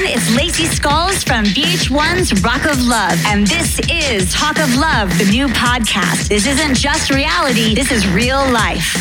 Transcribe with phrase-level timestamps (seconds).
[0.00, 0.18] everyone.
[0.18, 3.22] It's Lacey Skulls from VH1's Rock of Love.
[3.26, 6.28] And this is Talk of Love, the new podcast.
[6.28, 8.94] This isn't just reality, this is real life.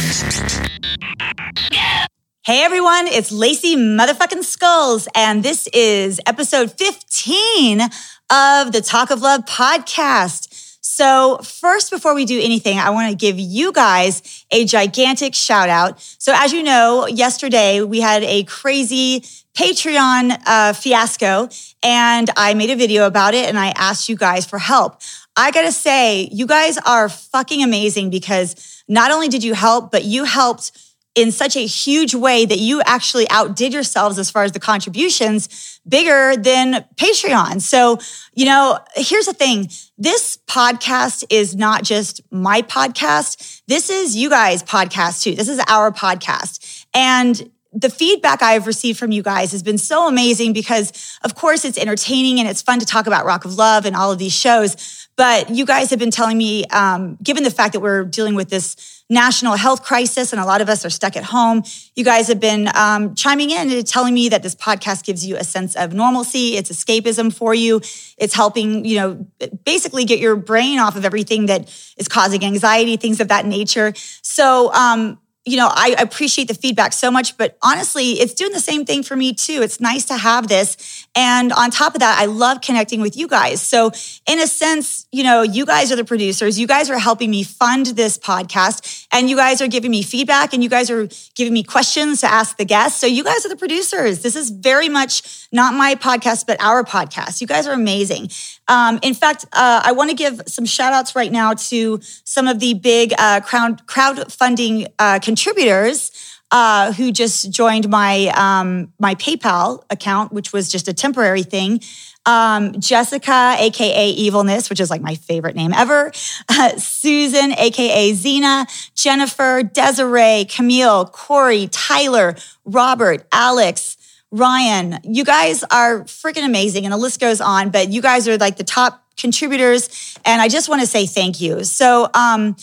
[2.44, 9.22] Hey everyone, it's Lacey motherfucking Skulls, and this is episode 15 of the Talk of
[9.22, 10.76] Love podcast.
[10.82, 15.70] So, first, before we do anything, I want to give you guys a gigantic shout
[15.70, 16.02] out.
[16.18, 19.24] So, as you know, yesterday we had a crazy
[19.58, 21.50] Patreon uh, fiasco,
[21.84, 25.02] and I made a video about it and I asked you guys for help.
[25.36, 30.04] I gotta say, you guys are fucking amazing because not only did you help, but
[30.04, 30.72] you helped
[31.16, 35.80] in such a huge way that you actually outdid yourselves as far as the contributions
[35.88, 37.62] bigger than Patreon.
[37.62, 38.00] So,
[38.34, 39.70] you know, here's the thing.
[39.98, 43.62] This podcast is not just my podcast.
[43.68, 45.36] This is you guys' podcast too.
[45.36, 46.86] This is our podcast.
[46.94, 51.66] And the feedback I've received from you guys has been so amazing because, of course,
[51.66, 54.34] it's entertaining and it's fun to talk about Rock of Love and all of these
[54.34, 55.08] shows.
[55.16, 58.50] But you guys have been telling me, um, given the fact that we're dealing with
[58.50, 61.64] this national health crisis and a lot of us are stuck at home,
[61.96, 65.36] you guys have been um, chiming in and telling me that this podcast gives you
[65.36, 66.56] a sense of normalcy.
[66.56, 67.82] It's escapism for you.
[68.18, 69.28] It's helping, you know,
[69.64, 73.94] basically get your brain off of everything that is causing anxiety, things of that nature.
[74.22, 78.60] So, um, you know, I appreciate the feedback so much, but honestly, it's doing the
[78.60, 79.62] same thing for me too.
[79.62, 81.08] It's nice to have this.
[81.16, 83.62] And on top of that, I love connecting with you guys.
[83.62, 83.92] So,
[84.28, 86.60] in a sense, you know, you guys are the producers.
[86.60, 90.54] You guys are helping me fund this podcast, and you guys are giving me feedback,
[90.54, 93.00] and you guys are giving me questions to ask the guests.
[93.00, 94.22] So, you guys are the producers.
[94.22, 97.42] This is very much not my podcast, but our podcast.
[97.42, 98.30] You guys are amazing.
[98.68, 102.48] Um, in fact, uh, I want to give some shout outs right now to some
[102.48, 106.12] of the big uh, crowd crowdfunding uh, contributors
[106.52, 111.82] uh, who just joined my um, my PayPal account, which was just a temporary thing.
[112.26, 116.12] Um, Jessica, aka Evilness, which is like my favorite name ever.
[116.50, 118.68] Uh, Susan, aka Zena.
[118.96, 122.36] Jennifer, Desiree, Camille, Corey, Tyler,
[122.66, 123.98] Robert, Alex.
[124.32, 126.86] Ryan, you guys are freaking amazing.
[126.86, 130.18] And the list goes on, but you guys are like the top contributors.
[130.26, 131.64] And I just want to say thank you.
[131.64, 132.56] So, um,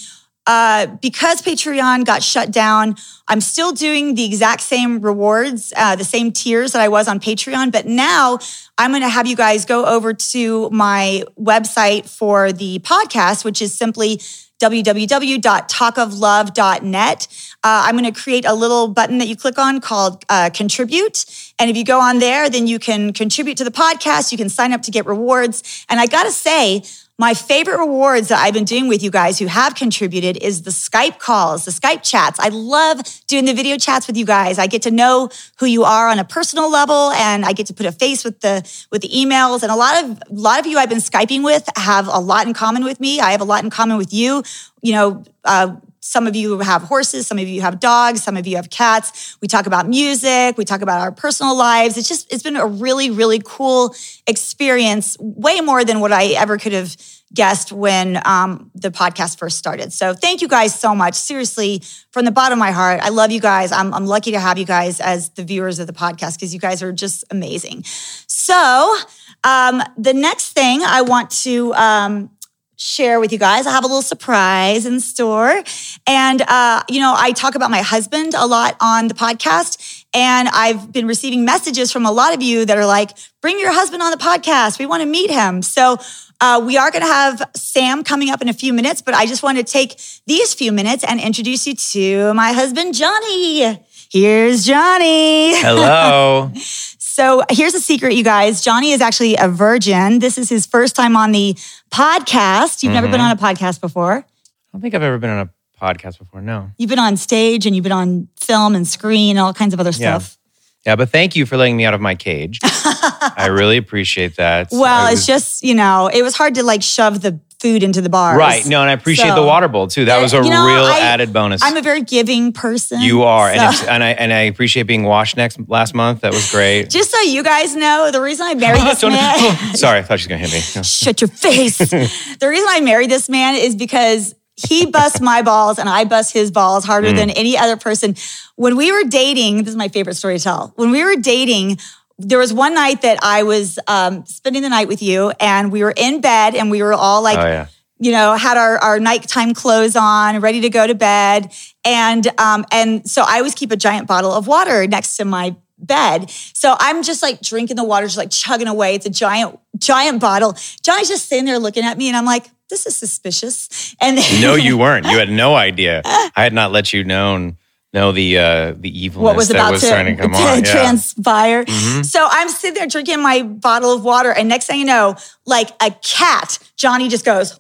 [0.46, 2.96] uh, because Patreon got shut down,
[3.28, 7.18] I'm still doing the exact same rewards, uh, the same tiers that I was on
[7.18, 7.72] Patreon.
[7.72, 8.38] But now
[8.78, 13.60] I'm going to have you guys go over to my website for the podcast, which
[13.60, 14.20] is simply
[14.58, 17.28] www.talkoflove.net.
[17.62, 21.24] Uh, I'm going to create a little button that you click on called uh, contribute.
[21.58, 24.32] And if you go on there, then you can contribute to the podcast.
[24.32, 25.84] You can sign up to get rewards.
[25.88, 26.84] And I got to say,
[27.18, 30.70] my favorite rewards that I've been doing with you guys who have contributed is the
[30.70, 32.38] Skype calls, the Skype chats.
[32.38, 34.58] I love doing the video chats with you guys.
[34.58, 37.74] I get to know who you are on a personal level and I get to
[37.74, 40.66] put a face with the with the emails and a lot of a lot of
[40.66, 43.20] you I've been Skyping with have a lot in common with me.
[43.20, 44.42] I have a lot in common with you.
[44.82, 45.76] You know, uh,
[46.06, 49.36] some of you have horses, some of you have dogs, some of you have cats.
[49.40, 51.96] We talk about music, we talk about our personal lives.
[51.96, 53.94] It's just, it's been a really, really cool
[54.26, 56.96] experience, way more than what I ever could have
[57.34, 59.92] guessed when um, the podcast first started.
[59.92, 61.14] So thank you guys so much.
[61.14, 63.72] Seriously, from the bottom of my heart, I love you guys.
[63.72, 66.60] I'm, I'm lucky to have you guys as the viewers of the podcast because you
[66.60, 67.82] guys are just amazing.
[67.84, 68.96] So,
[69.44, 72.30] um, the next thing I want to um,
[72.76, 73.66] share with you guys.
[73.66, 75.62] I have a little surprise in store.
[76.06, 80.04] And, uh, you know, I talk about my husband a lot on the podcast.
[80.14, 83.10] And I've been receiving messages from a lot of you that are like,
[83.40, 84.78] bring your husband on the podcast.
[84.78, 85.62] We want to meet him.
[85.62, 85.98] So,
[86.40, 89.24] uh, we are going to have Sam coming up in a few minutes, but I
[89.24, 93.80] just want to take these few minutes and introduce you to my husband, Johnny.
[94.10, 95.60] Here's Johnny.
[95.60, 96.52] Hello.
[97.16, 98.60] so here's a secret, you guys.
[98.60, 100.18] Johnny is actually a virgin.
[100.18, 101.54] This is his first time on the
[101.90, 102.82] podcast.
[102.82, 102.92] You've mm-hmm.
[102.92, 103.42] never been mm-hmm.
[103.42, 104.16] on a podcast before.
[104.16, 104.24] I
[104.70, 105.50] don't think I've ever been on a
[105.82, 106.42] podcast before.
[106.42, 106.72] No.
[106.76, 109.80] You've been on stage and you've been on film and screen and all kinds of
[109.80, 110.36] other stuff.
[110.84, 112.58] Yeah, yeah but thank you for letting me out of my cage.
[112.62, 114.68] I really appreciate that.
[114.70, 118.00] Well, was, it's just, you know, it was hard to like shove the food into
[118.00, 118.38] the bars.
[118.38, 118.66] Right.
[118.66, 120.04] No, and I appreciate so, the water bowl too.
[120.06, 121.62] That was a you know, real I, added bonus.
[121.62, 123.00] I'm a very giving person.
[123.00, 123.60] You are, so.
[123.60, 126.20] and, and I and I appreciate being washed next last month.
[126.20, 126.90] That was great.
[126.90, 129.54] Just so you guys know, the reason I married this man.
[129.74, 130.82] sorry, I thought she was gonna hit me.
[130.82, 131.78] Shut your face.
[131.78, 136.32] the reason I married this man is because he busts my balls and I bust
[136.32, 137.16] his balls harder mm.
[137.16, 138.16] than any other person.
[138.56, 140.72] When we were dating, this is my favorite story to tell.
[140.76, 141.78] When we were dating,
[142.18, 145.82] there was one night that I was um, spending the night with you, and we
[145.82, 147.66] were in bed, and we were all like, oh, yeah.
[147.98, 151.52] you know, had our, our nighttime clothes on, ready to go to bed,
[151.84, 155.56] and um, and so I always keep a giant bottle of water next to my
[155.78, 156.30] bed.
[156.30, 158.94] So I'm just like drinking the water, just like chugging away.
[158.94, 160.56] It's a giant, giant bottle.
[160.82, 163.94] Johnny's just sitting there looking at me, and I'm like, this is suspicious.
[164.00, 165.06] And no, you weren't.
[165.06, 166.02] You had no idea.
[166.04, 167.58] I had not let you known
[167.96, 170.42] know the uh, the evilness what was that about was to, to come to on.
[170.42, 170.54] Yeah.
[170.56, 170.64] Mm-hmm.
[170.64, 171.66] transpire.
[172.04, 175.70] So I'm sitting there drinking my bottle of water, and next thing you know, like
[175.82, 177.58] a cat, Johnny just goes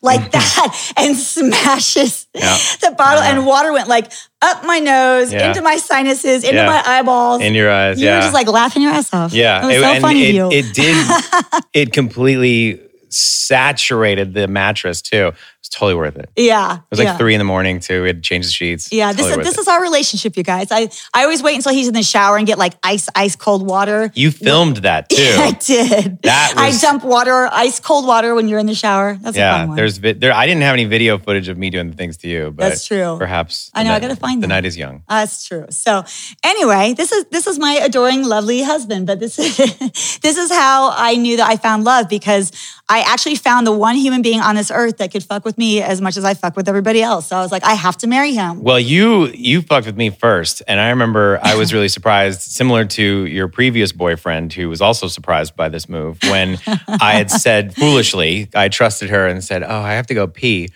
[0.00, 2.56] like that and smashes Yeah.
[2.80, 4.12] the bottle, and water went like
[4.42, 7.42] up my nose, into my sinuses, into my eyeballs.
[7.42, 8.00] in your eyes.
[8.00, 8.16] you yeah.
[8.16, 9.32] were just like laughing your ass off.
[9.32, 10.58] Yeah, it was so and funny it, of you.
[10.58, 11.62] it did.
[11.72, 12.80] it completely
[13.10, 15.32] saturated the mattress too.
[15.60, 16.30] Was totally worth it.
[16.36, 16.76] Yeah.
[16.76, 17.16] It was like yeah.
[17.16, 18.02] three in the morning too.
[18.02, 18.92] We had to change the sheets.
[18.92, 19.60] Yeah, this is this it.
[19.62, 20.68] is our relationship, you guys.
[20.70, 23.66] I I always wait until he's in the shower and get like ice ice cold
[23.66, 24.12] water.
[24.14, 25.16] You filmed that too.
[25.16, 26.22] I did.
[26.22, 29.18] That was- I dump water, ice cold water when you're in the shower.
[29.20, 30.32] That's a yeah, there's vi- there.
[30.32, 32.86] I didn't have any video footage of me doing the things to you, but That's
[32.86, 33.16] true.
[33.18, 34.54] Perhaps I know, I gotta find the that.
[34.54, 35.02] night is young.
[35.08, 35.66] That's true.
[35.70, 36.04] So
[36.44, 39.08] anyway, this is this is my adoring, lovely husband.
[39.08, 39.56] But this is
[40.22, 42.52] this is how I knew that I found love because
[42.88, 45.82] I actually found the one human being on this earth that could fuck with me
[45.82, 47.26] as much as I fuck with everybody else.
[47.28, 48.62] So I was like, I have to marry him.
[48.62, 52.84] Well, you you fucked with me first, and I remember I was really surprised, similar
[52.84, 56.18] to your previous boyfriend, who was also surprised by this move.
[56.24, 56.58] When
[57.00, 60.68] I had said foolishly, I trusted her and said, "Oh, I have to go pee,"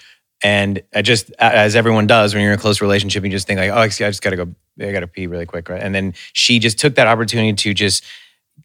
[0.42, 3.60] and I just, as everyone does when you're in a close relationship, you just think
[3.60, 5.82] like, "Oh, I just got to go, I got to pee really quick," right?
[5.82, 8.04] And then she just took that opportunity to just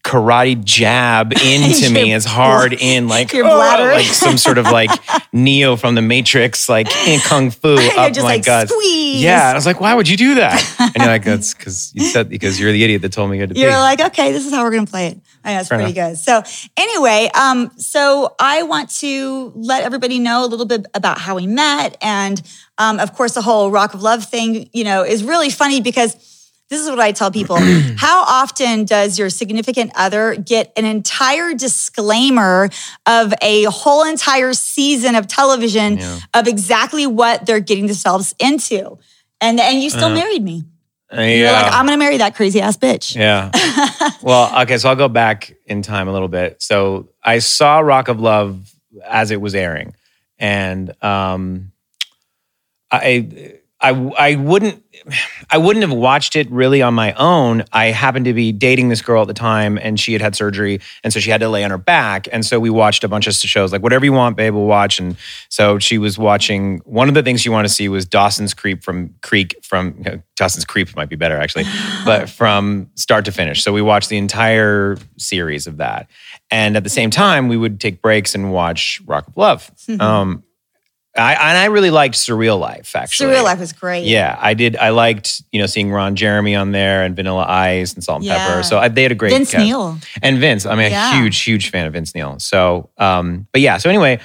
[0.04, 4.90] karate jab into me as hard in like your "Oh," like some sort of like
[5.32, 8.72] Neo from the Matrix, like in kung fu up just my like, guts.
[8.72, 10.76] "Squeeze." Yeah, I was like, why would you do that?
[10.78, 13.42] And you're like, that's because you said because you're the idiot that told me you
[13.42, 15.20] had to You're like, okay, this is how we're gonna play it.
[15.44, 16.18] I know it's Fair pretty good.
[16.18, 16.42] So
[16.76, 21.46] anyway, um, so I want to let everybody know a little bit about how we
[21.46, 22.40] met, and
[22.78, 24.68] um, of course, the whole Rock of Love thing.
[24.72, 26.37] You know, is really funny because
[26.70, 27.56] this is what I tell people.
[27.96, 32.68] how often does your significant other get an entire disclaimer
[33.06, 36.18] of a whole entire season of television Yeah.
[36.34, 38.98] of exactly what they're getting themselves into?
[39.40, 40.64] And and you still Uh, married me.
[41.10, 43.16] Uh, You're like, I'm gonna marry that crazy ass bitch.
[43.16, 43.50] yeah.
[44.22, 46.60] well, okay, so I'll go back in time a little bit.
[46.62, 48.70] So I saw Rock of Love
[49.06, 49.94] as it was airing,
[50.38, 51.72] and um,
[52.90, 54.82] I, I, I wouldn't,
[55.50, 57.64] I wouldn't have watched it really on my own.
[57.72, 60.80] I happened to be dating this girl at the time, and she had had surgery,
[61.02, 63.26] and so she had to lay on her back, and so we watched a bunch
[63.26, 64.98] of shows like whatever you want, babe, we'll watch.
[64.98, 65.16] And
[65.48, 66.78] so she was watching.
[66.84, 70.04] One of the things she wanted to see was Dawson's Creek from Creek from
[70.36, 71.64] Dawson's Creep might be better actually,
[72.04, 73.62] but from start to finish.
[73.62, 76.10] So we watched the entire series of that,
[76.50, 79.70] and at the same time, we would take breaks and watch Rock of Love.
[80.00, 80.42] Um,
[81.18, 83.32] I, and I really liked Surreal Life actually.
[83.32, 84.04] Surreal Life was great.
[84.04, 84.76] Yeah, I did.
[84.76, 88.26] I liked you know seeing Ron Jeremy on there and Vanilla Ice and Salt and
[88.26, 88.46] Yeah.
[88.46, 88.62] Pepper.
[88.62, 89.64] So I, they had a great Vince cast.
[89.64, 89.98] Neil.
[90.22, 90.64] and Vince.
[90.64, 91.20] I'm a Yeah.
[91.20, 92.38] huge, huge fan of Vince Neil.
[92.38, 93.76] So, um, but yeah.
[93.78, 94.20] So anyway,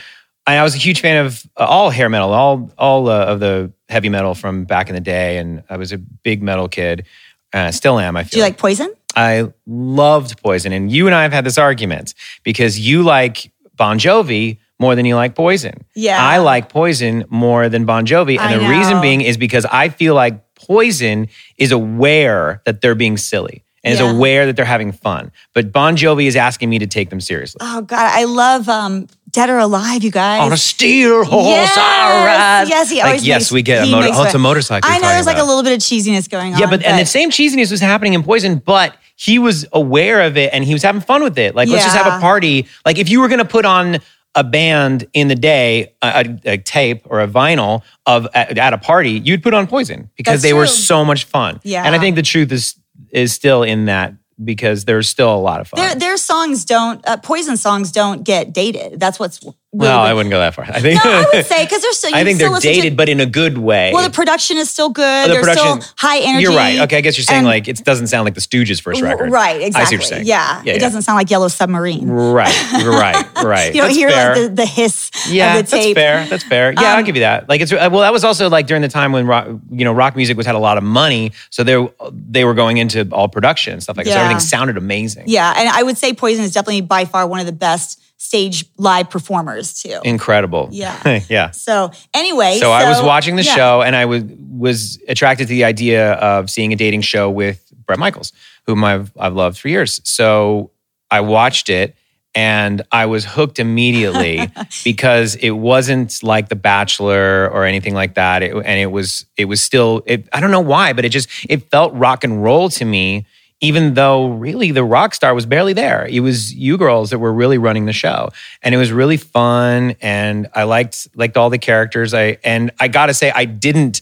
[0.45, 3.40] I, I was a huge fan of uh, all hair metal, all all uh, of
[3.40, 7.06] the heavy metal from back in the day, and I was a big metal kid.
[7.54, 8.16] Uh, still am.
[8.18, 8.30] I feel.
[8.31, 8.94] Do you like Poison?
[9.16, 12.13] I loved Poison, and you and I have had this argument
[12.44, 15.75] because you like Bon Jovi more than you like Poison.
[15.95, 16.18] Yeah.
[16.33, 19.89] I like Poison more than Bon Jovi, and I the reason being is because I
[19.89, 21.27] feel like Poison
[21.57, 24.06] is aware that they're being silly and Yeah.
[24.06, 27.19] is aware that they're having fun, but Bon Jovi is asking me to take them
[27.21, 27.59] seriously.
[27.61, 30.42] Oh God, I love um, Dead or Alive, you guys.
[30.42, 32.25] On a steel horse, yes, I
[32.61, 32.69] ride.
[32.69, 34.07] yes, he Like, always yes, makes- we get a motor.
[34.13, 34.90] Oh, it's a motorcycle.
[34.90, 36.59] I know there's talking like a little bit of cheesiness going on.
[36.59, 40.37] Yeah, but and the same cheesiness was happening in Poison, but he was aware of
[40.37, 41.54] it and he was having fun with it.
[41.56, 42.68] Like, let's just have a party.
[42.85, 43.99] Like, if you were going to put on
[44.35, 48.78] a band in the day, a, a, tape or a vinyl of at, at a
[48.78, 51.59] party, you'd put on Poison because That's they were so much fun.
[51.63, 51.83] Yeah.
[51.83, 52.75] and I think the truth is
[53.11, 54.13] is still in that
[54.44, 55.80] because there's still a lot of fun.
[55.80, 58.99] their their songs don't uh, Poison songs don't get dated.
[58.99, 59.95] That's what's really good.
[59.95, 60.65] I wouldn't go that far.
[60.65, 62.15] I think No, I would say because they're still.
[62.15, 63.92] I think still they're listen to- dated, but in a good way.
[63.94, 65.30] well, the production is still good.
[65.30, 66.44] the They're production- still high energy.
[66.44, 66.80] You're right.
[66.81, 69.31] Okay, I guess you're saying And- like it doesn't sound like the Stooges' first record.
[69.31, 69.83] Right, I see exactly.
[69.83, 70.25] what you're saying.
[70.27, 72.07] Yeah, yeah it doesn't sound like Yellow Submarine.
[72.07, 73.73] Right, right, right.
[73.73, 75.95] You don't That's hear like the, the hiss yeah, of the tape.
[75.95, 76.25] that's fair.
[76.30, 76.73] That's fair.
[76.73, 77.49] Yeah, I'll Um, give you that.
[77.49, 79.92] Like it's uh, well, that was also like during the time when rock, you know,
[79.94, 83.27] rock music was had a lot of money, so they they were going into all
[83.27, 84.13] production and stuff like that.
[84.13, 85.23] So everything sounded amazing.
[85.27, 88.65] Yeah, and I would say Poison is definitely by far one of the best stage
[88.77, 89.99] live performers too.
[90.03, 90.69] Incredible.
[90.71, 91.19] Yeah.
[91.30, 91.51] yeah.
[91.51, 93.56] So anyway, So, I was watching the yeah.
[93.56, 97.71] show and I was was attracted to the idea of seeing a dating show with
[97.85, 98.31] Bret Michaels,
[98.65, 99.99] whom I've I've loved for years.
[100.06, 100.71] So
[101.11, 101.95] I watched it
[102.33, 104.49] and I was hooked immediately
[104.85, 108.42] because it wasn't like The Bachelor or anything like that.
[108.42, 111.27] It, and it was it was still it, I don't know why, but it just
[111.49, 113.25] it felt rock and roll to me
[113.63, 116.05] even though really the rock star was barely there.
[116.05, 118.29] It was you girls that were really running the show.
[118.61, 119.95] And it was really fun.
[120.01, 122.13] And I liked liked all the characters.
[122.13, 124.01] I and I gotta say, I didn't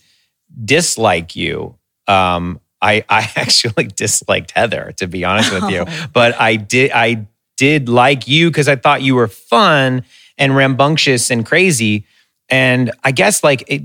[0.66, 1.78] dislike you.
[2.08, 5.86] Um, I I actually disliked Heather, to be honest with you.
[6.12, 10.04] But I did I did like you because I thought you were fun
[10.40, 12.08] and rambunctious and crazy.
[12.50, 13.84] And I guess like it,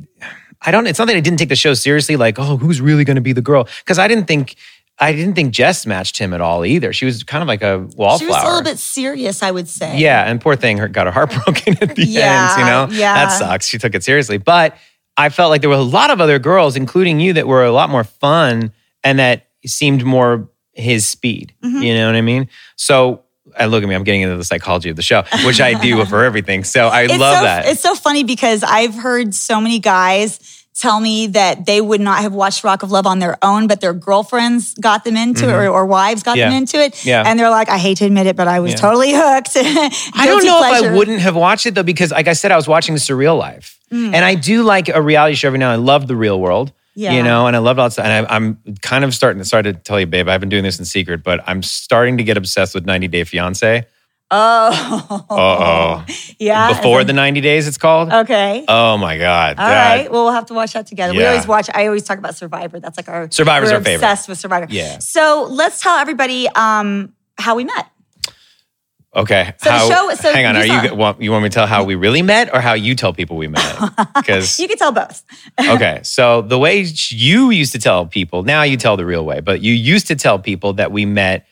[0.62, 0.86] I don't.
[0.86, 2.16] It's not that I didn't take the show seriously.
[2.16, 3.68] Like, oh, who's really going to be the girl?
[3.84, 4.56] Because I didn't think.
[4.98, 6.92] I didn't think Jess matched him at all either.
[6.92, 8.18] She was kind of like a wallflower.
[8.18, 9.98] She was a little bit serious, I would say.
[9.98, 12.60] Yeah, and poor thing her got her heart broken at the Yeah, end.
[12.60, 13.14] You know, yeah.
[13.14, 13.66] that sucks.
[13.66, 14.76] She took it seriously, but
[15.18, 17.72] I felt like there were a lot of other girls, including you, that were a
[17.72, 18.72] lot more fun
[19.04, 21.54] and that seemed more his speed.
[21.64, 21.82] Mhm.
[21.82, 22.48] You know what I mean?
[22.76, 23.22] So.
[23.58, 26.04] And look at me, I'm getting into the psychology of the show, which I do
[26.06, 26.62] for everything.
[26.64, 27.64] So I It's love so, that.
[27.66, 32.20] It's so funny because I've heard so many guys tell me that they would not
[32.20, 35.52] have watched Rock of Love on their own, but their girlfriends got them into it
[35.52, 36.56] or, or wives got them Mm-hmm.
[36.58, 37.04] Into it.
[37.04, 37.22] Yeah.
[37.26, 38.76] And they're like, I hate to admit it, but I was Yeah.
[38.78, 39.50] totally hooked.
[39.56, 42.56] I don't know if I wouldn't have watched it though, because like I said, I
[42.56, 43.78] was watching the surreal life.
[43.90, 45.72] And I do like a reality show every now.
[45.72, 46.72] and I love the real world.
[46.94, 47.12] Yeah.
[47.12, 48.06] You know, and I love that stuff.
[48.06, 50.62] And I, I'm kind of starting to start to tell you, babe, I've been doing
[50.64, 53.86] this in secret, but I'm starting to get obsessed with 90 Day Fiance.
[54.30, 55.24] Oh.
[55.30, 56.04] Uh-oh.
[56.38, 56.68] Yeah.
[56.68, 58.12] Before as the 90 days, it's called.
[58.12, 58.62] Okay.
[58.68, 59.58] Oh my God.
[59.58, 60.12] All that- right.
[60.12, 61.14] Well, we'll have to watch that together.
[61.14, 61.70] We always watch.
[61.72, 62.78] I always talk about Survivor.
[62.78, 64.04] That's like our Survivor's we're our favorite.
[64.06, 64.66] Obsessed with Survivor.
[64.68, 64.98] Yeah.
[64.98, 67.86] So let's tell everybody um, how we met.
[69.14, 69.54] Okay.
[69.62, 70.56] So the show- so hang on.
[70.56, 72.60] you Are saw- you want you want me to tell how we really met or
[72.60, 73.78] how you tell people we met?
[74.14, 75.22] Because You can tell both.
[75.60, 79.40] okay, so the way you used to tell people, now you tell the real way,
[79.40, 81.46] but you used to tell people that we met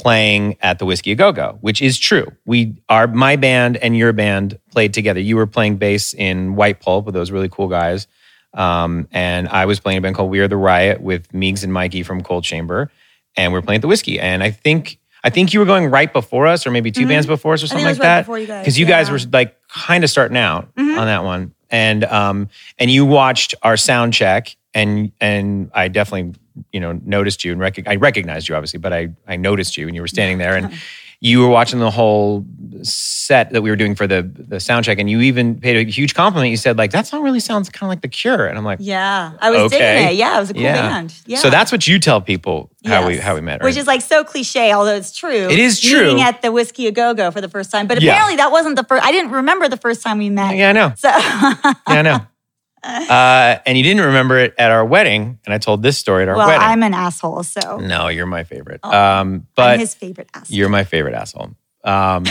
[0.00, 2.30] playing at the Whisky a Go Go, which is true.
[2.46, 5.20] We are my band and your band played together.
[5.20, 8.06] You were playing bass in White Pulp with those really cool guys,
[8.54, 11.72] um, and I was playing a band called We Are the Riot with Meegs and
[11.72, 12.90] Mikey from Coal Chamber,
[13.36, 14.18] and we are playing at the Whiskey.
[14.20, 17.26] And I think I think you were going right before us, or maybe 2 bands
[17.26, 17.70] before us, or Mm-hmm.
[17.70, 18.20] something like right that.
[18.22, 20.96] before you guys, Because you guys were like kind of starting out Mhm.
[20.98, 26.34] on that one, and um, and you watched our sound check, and and I definitely
[26.72, 29.86] you know noticed you and rec- I recognized you obviously, but I I noticed you
[29.86, 30.72] and you were standing there and.
[31.20, 32.46] You were watching the whole
[32.82, 35.90] set that we were doing for the the sound check, and you even paid a
[35.90, 36.52] huge compliment.
[36.52, 38.78] You said, "Like that song really sounds kind of like The Cure," and I'm like,
[38.80, 39.32] Yeah.
[39.40, 39.78] I was Okay.
[39.78, 40.14] digging it.
[40.14, 40.36] Yeah.
[40.36, 40.88] It was a cool Yeah.
[40.88, 41.14] band.
[41.26, 41.38] Yeah.
[41.38, 44.00] "So that's what you tell people how we how we met, right?" Which is like
[44.00, 45.48] so cliche, although it's true.
[45.50, 46.02] It is true.
[46.04, 47.88] Meeting at the Whisky a Go Go for the first time.
[47.88, 48.12] But Yeah.
[48.12, 49.04] apparently that wasn't the first.
[49.04, 50.56] I didn't remember the first time we met.
[50.56, 50.92] yeah, I know.
[50.96, 52.20] So Yeah, I know.
[53.08, 56.28] Uh, and you didn't remember it at our wedding, and I told this story at
[56.28, 56.48] our wedding.
[56.48, 56.72] well, wedding.
[56.72, 58.80] I'm an asshole, so no, you're my favorite.
[58.82, 60.56] Oh, um, but I'm his favorite asshole.
[60.56, 61.44] you're my favorite asshole.
[61.44, 61.54] Um,
[61.84, 62.22] I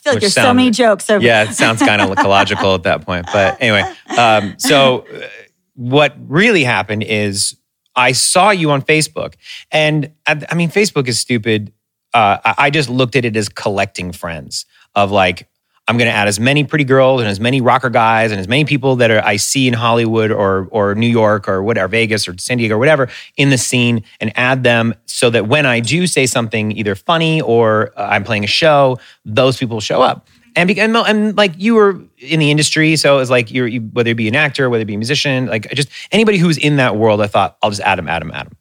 [0.00, 1.04] feel like there's so many jokes.
[1.04, 3.26] So yeah, it sounds kind of ecological at that point.
[3.32, 3.82] But anyway,
[4.16, 5.28] um, so uh,
[5.74, 7.56] what really happened is
[7.94, 9.34] I saw you on Facebook,
[9.70, 11.72] and I, I mean, Facebook is stupid.
[12.12, 15.46] Uh, I, I just looked at it as collecting friends of like.
[15.90, 18.46] I'm going to add as many pretty girls and as many rocker guys and as
[18.46, 22.28] many people that are, I see in Hollywood or or New York or whatever, Vegas
[22.28, 25.80] or San Diego or whatever in the scene, and add them so that when I
[25.80, 30.28] do say something either funny or uh, I'm playing a show, those people show up.
[30.54, 33.80] And, and and like you were in the industry, so it was like you're you,
[33.80, 36.76] whether it be an actor, whether it be a musician, like just anybody who's in
[36.76, 37.20] that world.
[37.20, 38.56] I thought I'll just add them, add them, add them.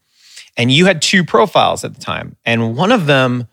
[0.58, 3.48] And you had two profiles at the time, and one of them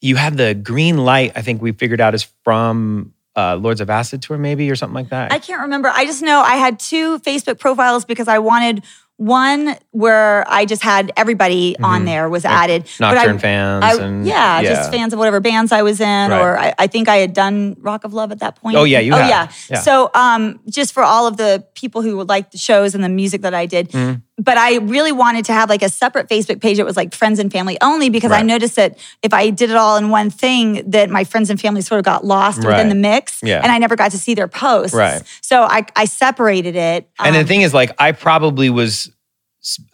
[0.00, 1.32] you had the green light.
[1.36, 4.94] I think we figured out is from uh, Lords of Acid tour, maybe or something
[4.94, 5.32] like that.
[5.32, 5.88] I can't remember.
[5.92, 8.84] I just know I had two Facebook profiles because I wanted
[9.16, 12.88] one where I just had everybody on there was added.
[12.98, 16.30] But Nocturne I- fans I- and yeah, just fans of whatever bands I was in,
[16.30, 16.40] Right.
[16.40, 18.78] or I, I think I had done Rock of Love at that point.
[18.78, 19.28] Oh, yeah, you oh had.
[19.28, 19.52] yeah.
[19.68, 19.80] Yeah.
[19.80, 23.10] So um, just for all of the people who would like the shows and the
[23.10, 24.20] music that I did, Mm-hmm.
[24.42, 27.38] But I really wanted to have like a separate Facebook page that was like friends
[27.38, 30.88] and family only because I noticed that if I did it all in one thing,
[30.90, 32.68] that my friends and family sort of got lost Right.
[32.76, 33.60] within the mix, Yeah.
[33.62, 34.94] and I never got to see their posts.
[34.96, 35.22] Right.
[35.42, 37.08] So I I separated it.
[37.18, 39.10] And Um, the thing is, like, I probably was.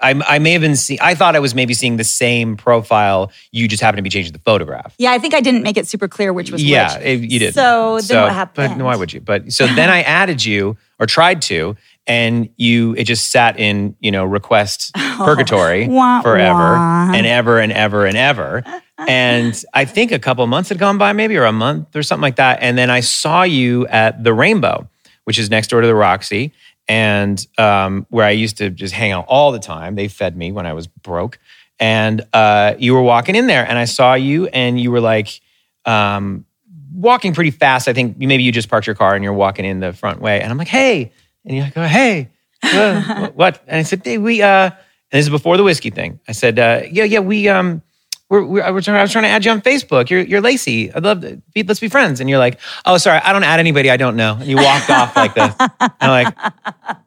[0.01, 0.97] I, I may have been see.
[1.03, 3.33] I thought I was maybe seeing the same profile.
[3.51, 4.95] You just happened to be changing the photograph.
[4.97, 7.05] yeah, I think I didn't make it super clear which was yeah, which.
[7.25, 7.55] it- you did.
[7.55, 8.79] So then what happened?
[8.79, 9.21] But why would you?
[9.21, 11.77] But so then I added you or tried to,
[12.07, 17.13] and you it just sat in you know request purgatory Wah, forever wah.
[17.13, 18.63] and ever and ever and ever.
[18.99, 22.23] And I think a couple months had gone by, maybe or a month or something
[22.23, 22.61] like that.
[22.63, 24.89] And then I saw you at the Rainbow,
[25.25, 26.53] which is next door to the Roxy,
[26.89, 29.97] and um, where I used to just hang out all the time.
[29.97, 31.39] They fed me when I was broke.
[31.79, 35.43] And uh, you were walking in there, and I saw you, and you were like,
[35.85, 36.47] um,
[36.95, 37.89] walking pretty fast.
[37.89, 40.41] I think maybe you just parked your car and you're walking in the front way.
[40.41, 41.13] And I'm like, hey.
[41.47, 42.31] And like, oh, hey,
[42.63, 43.63] uh, what?
[43.67, 44.73] And I said, hey, we, uh, and
[45.11, 46.19] this is before the whiskey thing.
[46.27, 47.83] I said, uh, yeah, yeah, we, um,
[48.29, 50.11] we're, we're, I was trying I was trying to add you on Facebook.
[50.11, 50.93] You're, you're Lacey.
[50.93, 52.21] I'd love to be, let's be friends.
[52.21, 54.35] And you're like, oh, sorry, I don't add anybody I don't know.
[54.35, 55.55] And you walked off like this.
[56.01, 56.35] I'm like,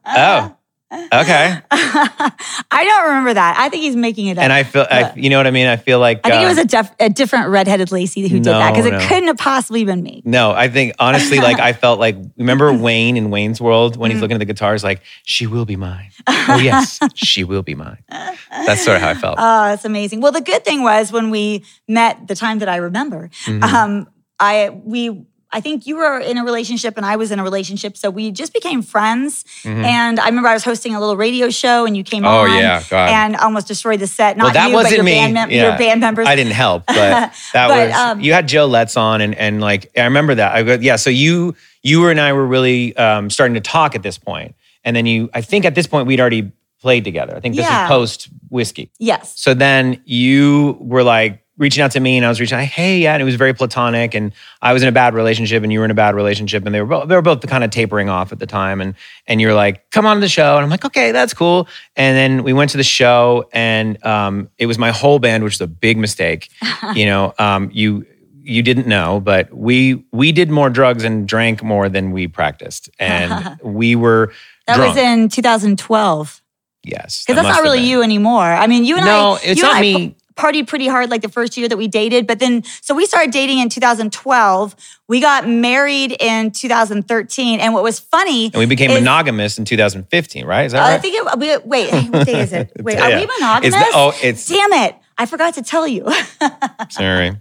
[0.06, 0.56] oh,
[0.92, 1.60] okay.
[1.70, 3.56] I don't remember that.
[3.58, 4.44] I think he's making it up.
[4.44, 5.66] And I feel, I, you know what I mean?
[5.66, 8.36] I feel like, I think uh, it was a, def- a different redheaded Lacey who
[8.36, 9.06] did that because it no.
[9.06, 10.22] couldn't have possibly been me.
[10.24, 14.20] no, I think honestly, like I felt like, remember Wayne in Wayne's World when he's
[14.20, 16.10] looking at the guitars, like, she will be mine.
[16.26, 18.02] Oh, yes, she will be mine.
[18.08, 19.36] That's sort of how I felt.
[19.38, 20.20] Oh, that's amazing.
[20.20, 23.62] Well, the good thing was when we met the time that I remember, Mm-hmm.
[23.62, 24.06] um,
[24.38, 27.96] I we I think you were in a relationship and I was in a relationship,
[27.96, 29.44] so we just became friends.
[29.64, 32.34] And I remember I was hosting a little radio show, and you came Mm-hmm.
[32.50, 33.08] Oh, on, yeah, God.
[33.08, 34.36] and almost destroyed the set.
[34.36, 35.12] Not well, that you, wasn't but your me.
[35.14, 35.68] band, mem- Yeah.
[35.70, 36.26] your band members.
[36.28, 39.60] I didn't help, but that But, was um, you had Joe Letz on, and and
[39.60, 40.54] like I remember that.
[40.54, 40.96] I go, yeah.
[40.96, 44.54] So you you and I were really um, starting to talk at this point,
[44.84, 45.30] and then you.
[45.34, 47.34] I think at this point we'd already played together.
[47.36, 47.84] I think this Yeah.
[47.84, 48.90] is post whiskey.
[48.98, 49.32] Yes.
[49.38, 52.98] So then you were like reaching out to me, and I was reaching out, hey,
[52.98, 54.14] yeah, and it was very platonic.
[54.14, 56.74] And I was in a bad relationship, and you were in a bad relationship, and
[56.74, 58.80] they were both they were both kind of tapering off at the time.
[58.80, 58.94] And
[59.28, 61.68] and you're like, come on to the show, and I'm like, okay, that's cool.
[61.94, 65.52] And then we went to the show, and um, it was my whole band, which
[65.54, 66.48] was a big mistake.
[66.94, 68.06] you know, um, you
[68.42, 72.88] you didn't know, but we we did more drugs and drank more than we practiced,
[72.98, 74.32] and we were
[74.66, 74.96] That drunk.
[74.96, 76.42] was in 2012.
[76.84, 77.86] yes, Because that that's not really been.
[77.88, 78.42] you anymore.
[78.42, 80.16] I mean, you and No, I, it's you not and I me.
[80.40, 83.30] Partied pretty hard like the first year that we dated, but then so we started
[83.30, 84.74] dating in 2012.
[85.08, 89.64] We got married in 2013, and what was funny, And we became is- monogamous in
[89.64, 90.64] 2015, right?
[90.66, 91.02] Is that I right?
[91.02, 92.70] think it, we, wait, what day is it?
[92.80, 93.06] Wait, Yeah.
[93.08, 93.74] are we monogamous?
[93.74, 94.96] The- oh, it's- damn it!
[95.18, 96.06] I forgot to tell you.
[96.90, 97.36] Sorry.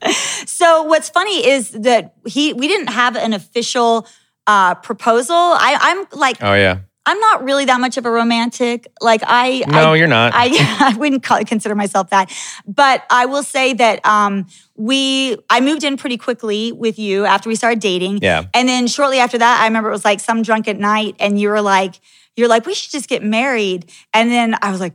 [0.46, 4.06] so what's funny is that he we didn't have an official
[4.48, 5.36] uh, proposal.
[5.36, 6.80] I, I'm like Oh yeah.
[7.10, 8.86] I'm not really that much of a romantic.
[9.02, 10.32] Like I No, I, you're not.
[10.36, 10.50] I
[10.80, 12.32] I wouldn't call, consider myself that.
[12.68, 17.50] But I will say that um we I moved in pretty quickly with you after
[17.50, 18.20] we started dating.
[18.22, 18.46] Yeah.
[18.54, 21.40] And then shortly after that, I remember it was like some drunk at night and
[21.40, 22.00] you were like
[22.36, 23.92] you're like we should just get married.
[24.14, 24.94] And then I was like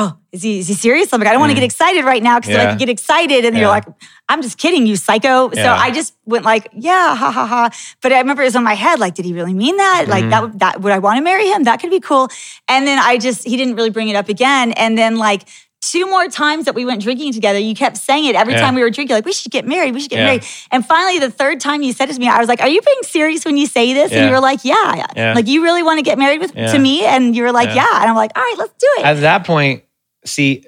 [0.00, 1.12] Oh, is he, is he serious?
[1.12, 2.54] I'm like, I don't want to get excited right now because.
[2.54, 2.62] Yeah.
[2.62, 3.44] I could get excited.
[3.44, 3.62] And Yeah.
[3.62, 3.84] you're like,
[4.28, 5.50] I'm just kidding you, psycho.
[5.50, 5.74] So Yeah.
[5.74, 7.70] I just went like, yeah, ha ha ha.
[8.02, 10.04] But I remember it was on my head, like, did he really mean that?
[10.06, 10.30] Like Mm-hmm.
[10.30, 11.64] that would that would I want to marry him?
[11.64, 12.28] That could be cool.
[12.68, 14.72] And then I just he didn't really bring it up again.
[14.72, 15.42] And then like
[15.80, 18.60] two more times that we went drinking together, you kept saying it every Yeah.
[18.62, 20.24] time we were drinking, like, we should get married, we should get Yeah.
[20.26, 20.44] married.
[20.72, 22.80] And finally, the third time you said it to me, I was like, Are you
[22.82, 24.10] being serious when you say this?
[24.12, 25.06] And you were like, Yeah.
[25.16, 25.34] Yeah.
[25.34, 26.72] Like you really want to get married with Yeah.
[26.72, 27.04] to me?
[27.06, 27.76] And you were like, Yeah.
[27.86, 28.00] Yeah.
[28.00, 29.04] And I'm like, all right, let's do it.
[29.06, 29.84] At that point,
[30.28, 30.64] see,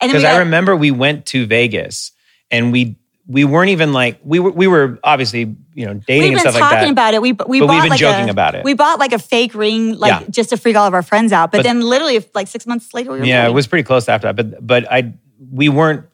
[0.00, 2.12] because I remember we went to Vegas
[2.50, 2.96] and we
[3.28, 6.52] we weren't even like we were we were obviously you know dating We've and been
[6.52, 6.90] stuff talking like that.
[6.92, 7.22] about it.
[7.22, 8.64] We we But bought we've been like joking a, about it.
[8.64, 10.26] We bought like a fake ring, like Yeah.
[10.30, 11.50] just to freak all of our friends out.
[11.50, 14.08] But, But- then, literally, like six months later, we were yeah, it was pretty close
[14.08, 14.36] after that.
[14.36, 15.12] But but I
[15.50, 16.04] we weren't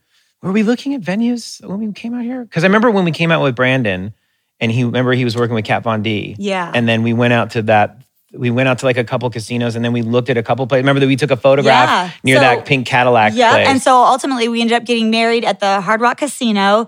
[0.42, 2.44] were we looking at venues when we came out here?
[2.44, 4.14] Because I remember when we came out with Brandon
[4.58, 6.34] and he remember he was working with Kat Von D.
[6.38, 6.72] Yeah.
[6.74, 7.98] And then we went out to that
[8.34, 10.66] we went out to like a couple casinos and then we looked at a couple
[10.66, 10.82] places.
[10.82, 12.10] Remember that we took a photograph Yeah.
[12.24, 13.68] near So- that pink Cadillac Yeah, place.
[13.68, 16.86] and so ultimately we ended up getting married at the Hard Rock Casino.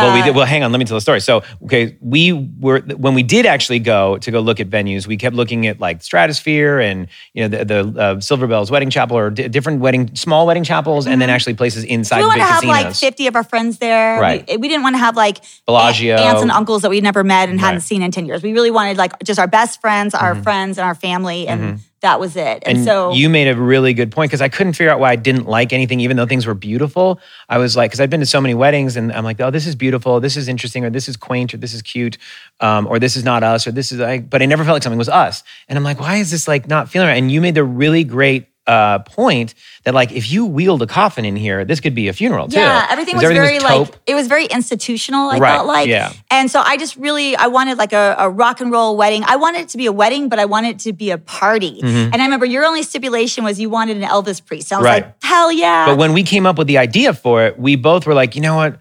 [0.00, 0.34] Well, we Uh, did.
[0.36, 0.72] Well, hang on.
[0.72, 1.20] Let me tell the story.
[1.20, 5.06] So, okay, we were when we did actually go to go look at venues.
[5.06, 8.90] We kept looking at like Stratosphere and you know the, the uh, Silver Bells Wedding
[8.90, 12.22] Chapel or d- different wedding, small wedding chapels, and then actually places inside Mm-hmm.
[12.22, 12.84] we want to have casinos.
[12.84, 14.20] like 50 of our friends there.
[14.20, 14.44] Right.
[14.48, 16.16] We, we didn't want to have like Bellagio.
[16.16, 17.86] aunts and uncles that we'd never met and hadn't Mm-hmm.
[17.86, 18.42] seen in 10 years.
[18.42, 21.48] We really wanted like just our best friends, our friends, and our family.
[21.48, 22.62] And that was it.
[22.66, 25.12] And, and so you made a really good point because I couldn't figure out why
[25.12, 27.20] I didn't like anything, even though things were beautiful.
[27.48, 29.66] I was like, because I've been to so many weddings, and I'm like, oh, this
[29.66, 32.18] is beautiful, this is interesting, or this is quaint, or this is cute,
[32.60, 34.28] um, or this is not us, or this is like.
[34.28, 36.68] But I never felt like something was us, and I'm like, why is this like
[36.68, 37.16] not feeling right?
[37.16, 41.24] And you made the really great uh, point that like if you wheeled a coffin
[41.24, 42.58] in here, this could be a funeral too.
[42.60, 43.88] Yeah, everything was 'Cause very taupe.
[43.90, 45.30] like it was very institutional.
[45.30, 46.12] I Right, felt like, yeah.
[46.30, 49.24] And so I just really I wanted like a, a rock and roll wedding.
[49.26, 51.80] I wanted it to be a wedding, but I wanted it to be a party.
[51.82, 54.72] And I remember your only stipulation was you wanted an Elvis priest.
[54.72, 54.92] I was Mm-hmm.
[54.94, 55.04] Right.
[55.06, 55.86] like, hell yeah.
[55.86, 58.42] But when we came up with the idea for it, we both were like, you
[58.42, 58.78] know what?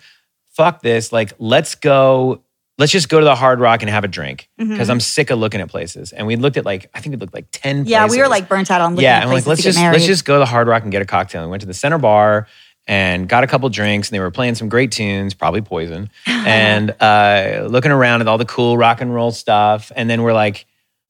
[0.52, 1.12] Fuck this.
[1.12, 2.44] Like, let's go.
[2.82, 5.38] Let's just go to the Hard Rock and have a drink because I'm sick of
[5.38, 6.14] looking at places.
[6.14, 7.82] And we looked at like, I think we looked like ten.
[7.82, 7.90] Mm-hmm.
[7.90, 10.08] yeah, we were like burnt out on looking yeah, at and like let's just let's
[10.08, 11.44] just go to the Hard Rock and get a cocktail.
[11.44, 12.48] And we went to the center bar
[12.88, 16.96] and got a couple drinks, and they were playing some great tunes, probably Poison, and
[17.00, 19.92] uh, looking around at all the cool rock and roll stuff.
[19.96, 20.66] And then we're like,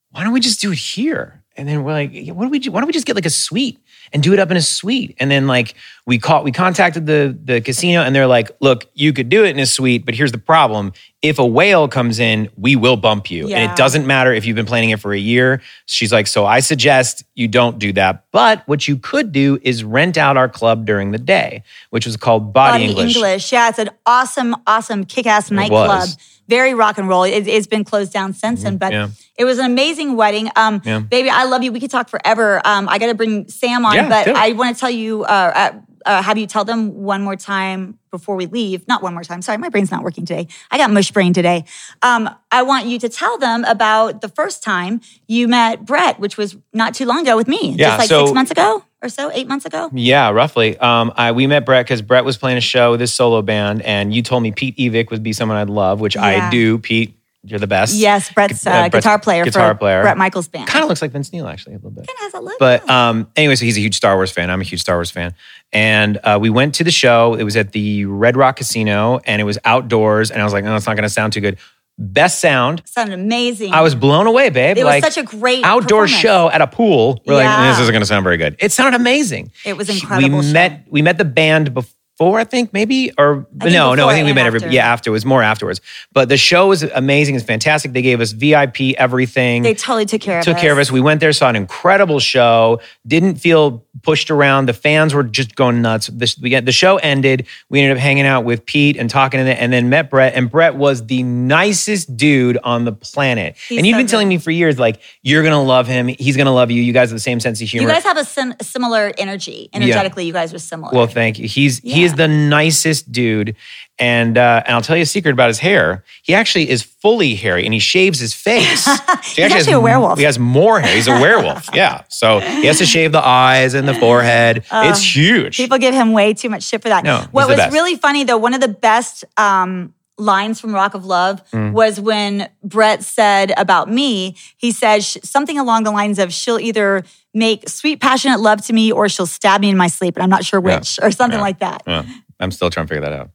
[0.10, 1.42] why don't we just do it here?
[1.58, 2.72] And then we're like, yeah, what do we do?
[2.72, 3.80] Why don't we just get like a suite
[4.14, 5.16] and do it up in a suite?
[5.20, 9.14] And then like we caught, we contacted the the casino, and they're like, look, you
[9.14, 12.50] could do it in a suite, but here's the problem: if a whale comes in,
[12.58, 13.54] we will bump you.
[13.54, 15.62] And it doesn't matter if you've been planning it for a year.
[15.86, 18.26] She's like, so I suggest you don't do that.
[18.32, 22.18] But what you could do is rent out our club during the day, which was
[22.18, 23.52] called Body, English.
[23.52, 26.10] Yeah, it's an awesome, awesome kick-ass nightclub.
[26.48, 27.24] Very rock and roll.
[27.24, 29.10] It, it's been closed down since then, but yeah.
[29.38, 30.50] it was an amazing wedding.
[30.56, 31.00] Um, Yeah.
[31.00, 31.72] baby, I love you.
[31.72, 32.60] We could talk forever.
[32.66, 34.28] Um, I got to bring Sam on, Yeah, but.
[34.36, 38.36] I want to tell you, uh, uh, have you tell them one more time before
[38.36, 38.88] we leave?
[38.88, 39.42] Not one more time.
[39.42, 40.48] Sorry, my brain's not working today.
[40.70, 41.66] I got mush brain today.
[42.02, 46.38] Um, I want you to tell them about the first time you met Brett, which
[46.38, 49.10] was not too long ago with me, Yeah, just like so- six months ago or
[49.10, 49.90] so, eight months ago.
[49.94, 50.78] Yeah, roughly.
[50.78, 53.82] Um, I, we met Brett because Brett was playing a show with his solo band,
[53.82, 56.48] and you told me Pete Evick would be someone I'd love, which Yeah.
[56.48, 56.78] I do.
[56.78, 57.96] Pete, you're the best.
[57.96, 60.02] Yes, Brett's, uh, Brett's guitar player guitar for player.
[60.04, 60.68] Bret Michaels band.
[60.68, 62.06] Kind of looks like Vince Neil, actually, a little bit.
[62.08, 62.60] Kinda has that look.
[62.60, 64.50] But um, anyway, so he's a huge Star Wars fan.
[64.50, 65.34] I'm a huge Star Wars fan.
[65.74, 67.34] And uh, we went to the show.
[67.36, 70.30] It was at the Red Rock Casino, and it was outdoors.
[70.32, 71.58] And I was like, no, it's not going to sound too good.
[71.98, 72.82] Best sound.
[72.86, 73.74] sounded amazing.
[73.74, 74.78] I was blown away, babe.
[74.78, 77.22] It was such a great outdoor show at a pool.
[77.26, 77.58] We're Yeah.
[77.60, 78.56] like, this isn't going to sound very good.
[78.60, 79.52] It sounded amazing.
[79.66, 80.54] It was incredible We show.
[80.54, 80.86] met.
[80.90, 81.92] We met the band before,
[82.36, 84.08] I think, maybe, or think no, no.
[84.08, 84.60] I think we met every.
[84.60, 84.70] after.
[84.72, 85.82] Yeah, after it was more afterwards.
[86.14, 87.36] But the show was amazing.
[87.36, 87.94] It's fantastic.
[87.94, 90.62] They gave us VIP everything They totally took care of took us.
[90.62, 90.92] care of us.
[90.92, 92.80] We went there, saw an incredible show.
[93.08, 94.68] Didn't feel pushed around.
[94.68, 96.08] The fans were just going nuts.
[96.08, 97.48] The, we get, the show ended.
[97.70, 100.34] We ended up hanging out with Pete and talking, and then, and then met Brett.
[100.36, 103.58] And Brett was the nicest dude on the planet.
[103.68, 104.12] He's and you've so been good.
[104.12, 106.08] telling me for years, like you're gonna love him.
[106.08, 106.82] He's gonna love you.
[106.82, 107.88] You guys have the same sense of humor.
[107.88, 109.70] You guys have a sim- similar energy.
[109.74, 110.92] Energetically, you guys are similar.
[110.94, 111.48] Well, thank you.
[111.48, 112.16] He's he is Yeah.
[112.18, 113.56] the nicest dude,
[114.00, 116.04] and uh, and I'll tell you a secret about his hair.
[116.24, 118.88] He actually is fully hairy, and he shaves his face.
[119.24, 120.18] So He's has actually a werewolf.
[120.18, 120.96] He has more hair.
[120.96, 121.70] He's a werewolf.
[121.76, 122.04] yeah.
[122.10, 124.66] So he has to shave the eyes and the forehead.
[124.72, 125.58] it's huge.
[125.58, 127.04] People give him way too much shit for that.
[127.04, 127.72] No, what was best.
[127.74, 131.72] really funny though, one of the best um, lines from Rock of Love Mm.
[131.72, 136.60] was when Brett said about me, he said sh- something along the lines of, she'll
[136.60, 140.16] either make sweet, passionate love to me or she'll stab me in my sleep.
[140.18, 140.78] And I'm not sure Yeah.
[140.78, 141.44] which, or something Yeah.
[141.44, 141.84] like that.
[141.88, 142.04] Yeah,
[142.42, 143.30] I'm still trying to figure that out.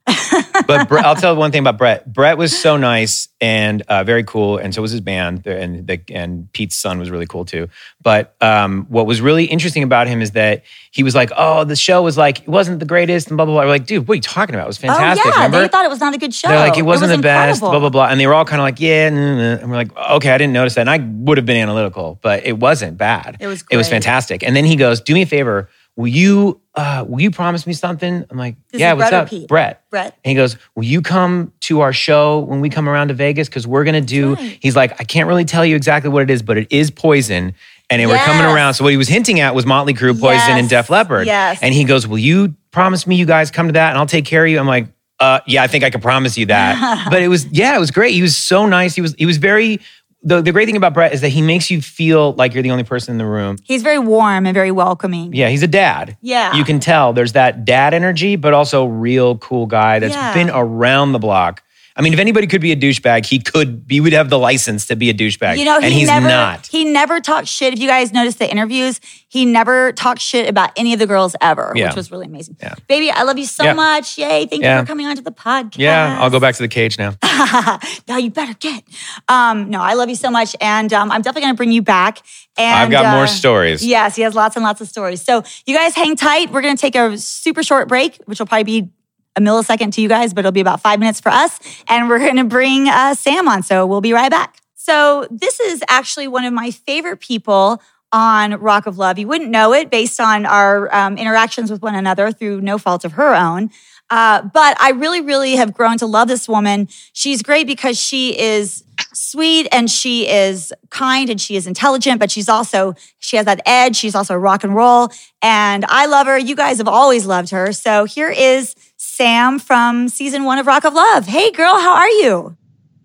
[0.66, 2.12] but Brett, I'll tell one thing about Brett.
[2.12, 6.00] Brett was so nice and uh, very cool, and so was his band, and the,
[6.12, 7.68] and Pete's son was really cool too.
[8.02, 11.76] But um, what was really interesting about him is that he was like, "Oh, the
[11.76, 13.62] show was like it wasn't the greatest," and blah blah blah.
[13.62, 14.64] We're like, "Dude, what are you talking about?
[14.64, 15.34] It was fantastic." oh, yeah.
[15.36, 15.60] Remember?
[15.60, 16.48] They thought it was not a good show.
[16.48, 18.06] They're like, it wasn't was the best, blah, blah, blah.
[18.08, 20.74] And they were all kind of like, yeah, and we're like, okay, I didn't notice
[20.74, 20.88] that.
[20.88, 23.36] And I would have been analytical, but it wasn't bad.
[23.40, 24.42] It was It was fantastic.
[24.42, 25.68] And then he goes, do me a favor.
[25.96, 28.24] Will you, uh, will you promise me something?
[28.28, 29.30] I'm like, This yeah, what's Brett up?
[29.30, 29.48] Pete?
[29.48, 29.82] Brett.
[29.90, 30.18] Brett.
[30.24, 33.48] And he goes, will you come to our show when we come around to Vegas?
[33.48, 34.58] Because we're going to do, right.
[34.60, 37.54] he's like, I can't really tell you exactly what it is, but it is poison.
[37.88, 38.74] And we're coming around.
[38.74, 41.26] So what he was hinting at was Motley Crue, Poison, and Def Leppard.
[41.26, 41.60] Yes.
[41.62, 44.24] And he goes, will you promise me you guys come to that and I'll take
[44.26, 44.58] care of you?
[44.58, 47.06] I'm like, uh, yeah, I think I can promise you that.
[47.10, 48.12] but it was, yeah, it was great.
[48.12, 48.94] He was so nice.
[48.94, 49.80] He was, he was very,
[50.26, 52.72] the, the great thing about Brett is that he makes you feel like you're the
[52.72, 53.56] only person in the room.
[53.62, 55.32] He's very warm and very welcoming.
[55.32, 56.16] Yeah, he's a dad.
[56.20, 56.54] Yeah.
[56.56, 60.34] You can tell there's that dad energy, but also real cool guy that's Yeah.
[60.34, 61.62] been around the block.
[61.98, 64.86] I mean, if anybody could be a douchebag, he could, he would have the license
[64.88, 65.56] to be a douchebag.
[65.56, 66.66] You know, he and he's never not.
[66.66, 67.72] he never talks shit.
[67.72, 71.34] If you guys notice the interviews, he never talks shit about any of the girls
[71.40, 71.86] ever, Yeah.
[71.86, 72.56] which was really amazing.
[72.60, 72.74] Yeah.
[72.86, 73.72] Baby, I love you so Yeah.
[73.72, 74.18] much.
[74.18, 74.44] Yay.
[74.46, 75.78] Thank you for coming onto the podcast.
[75.78, 77.14] Yeah, I'll go back to the cage now.
[78.08, 78.84] now you better get.
[79.28, 80.54] Um, no, I love you so much.
[80.60, 82.18] And um, I'm definitely gonna bring you back.
[82.58, 83.84] And I've got uh, more stories.
[83.84, 85.22] Yes, he has lots and lots of stories.
[85.22, 86.50] So you guys hang tight.
[86.52, 88.88] We're gonna take a super short break, which will probably be
[89.36, 91.60] a millisecond to you guys, but it'll be about five minutes for us.
[91.88, 93.62] And we're gonna bring uh, Sam on.
[93.62, 94.60] So we'll be right back.
[94.74, 99.18] So this is actually one of my favorite people on Rock of Love.
[99.18, 103.04] You wouldn't know it based on our um, interactions with one another through no fault
[103.04, 103.70] of her own.
[104.08, 106.88] Uh, but I really, really have grown to love this woman.
[107.12, 112.30] She's great because she is sweet and she is kind and she is intelligent, but
[112.30, 113.96] she's also, she has that edge.
[113.96, 115.10] She's also rock and roll.
[115.42, 116.38] And I love her.
[116.38, 117.72] You guys have always loved her.
[117.72, 118.76] So here is
[119.16, 121.24] Sam from season one of Rock of Love.
[121.24, 122.54] Hey, girl, how are you?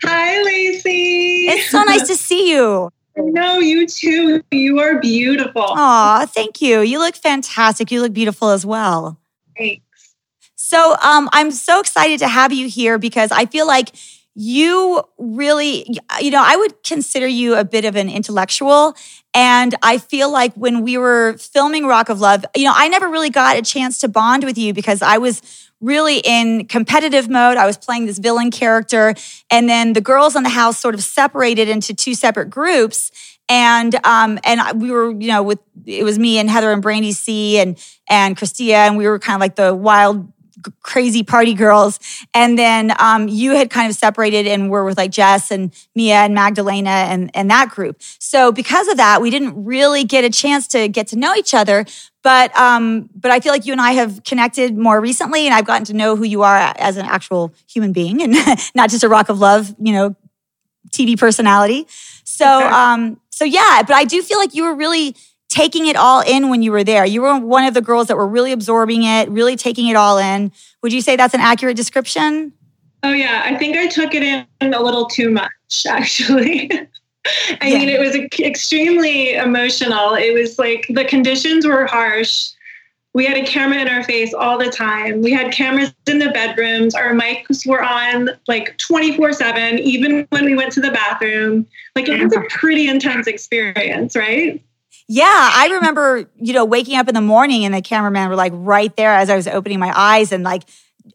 [0.03, 1.47] Hi, Lacey.
[1.47, 2.91] It's so nice to see you.
[3.15, 4.41] No, you too.
[4.51, 5.63] You are beautiful.
[5.63, 6.81] Aw, thank you.
[6.81, 7.91] You look fantastic.
[7.91, 9.21] You look beautiful as well.
[9.57, 9.85] Thanks.
[10.57, 13.91] So um, I'm so excited to have you here because I feel like
[14.35, 18.95] you really, you know, I would consider you a bit of an intellectual.
[19.33, 23.07] And I feel like when we were filming Rock of Love, you know, I never
[23.07, 27.57] really got a chance to bond with you because I was really in competitive mode.
[27.57, 29.13] I was playing this villain character.
[29.49, 33.11] And then the girls in the house sort of separated into two separate groups.
[33.49, 37.13] And um, and we were, you know, with it was me and Heather and Brandi
[37.13, 37.77] C and
[38.09, 40.31] and Kristia, and we were kind of like the wild
[40.63, 41.99] g- crazy party girls.
[42.33, 46.15] And then um, you had kind of separated and were with like Jess and Mia
[46.15, 48.01] and Magdalena and, and that group.
[48.19, 51.53] So because of that, we didn't really get a chance to get to know each
[51.53, 51.85] other.
[52.23, 55.65] But um, but I feel like you and I have connected more recently, and I've
[55.65, 58.35] gotten to know who you are as an actual human being, and
[58.75, 60.15] not just a rock of love, you know,
[60.91, 61.87] TV personality.
[62.23, 65.15] So um, so yeah, but I do feel like you were really
[65.51, 67.05] taking it all in when you were there.
[67.05, 70.17] You were one of the girls that were really absorbing it, really taking it all
[70.17, 70.51] in.
[70.81, 72.53] Would you say that's an accurate description?
[73.03, 75.51] Oh yeah, I think I took it in a little too much,
[75.87, 76.71] actually.
[77.61, 77.77] I Yeah.
[77.77, 80.13] mean, it was extremely emotional.
[80.15, 82.49] It was like the conditions were harsh.
[83.13, 85.21] We had a camera in our face all the time.
[85.21, 86.95] We had cameras in the bedrooms.
[86.95, 91.67] Our mics were on like 24 7, even when we went to the bathroom.
[91.95, 94.63] Like it was a pretty intense experience, right?
[95.13, 98.53] Yeah, I remember, you know, waking up in the morning and the cameraman were like
[98.55, 100.63] right there as I was opening my eyes and like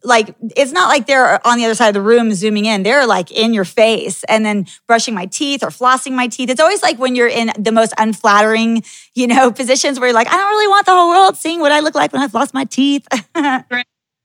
[0.03, 2.83] like it's not like they're on the other side of the room zooming in.
[2.83, 6.51] They're like in your face and then brushing my teeth or flossing my teeth.
[6.51, 8.83] It's always like when you're in the most unflattering,
[9.15, 11.71] you know, positions where you're like, I don't really want the whole world seeing what
[11.71, 13.07] I look like when I've lost my teeth.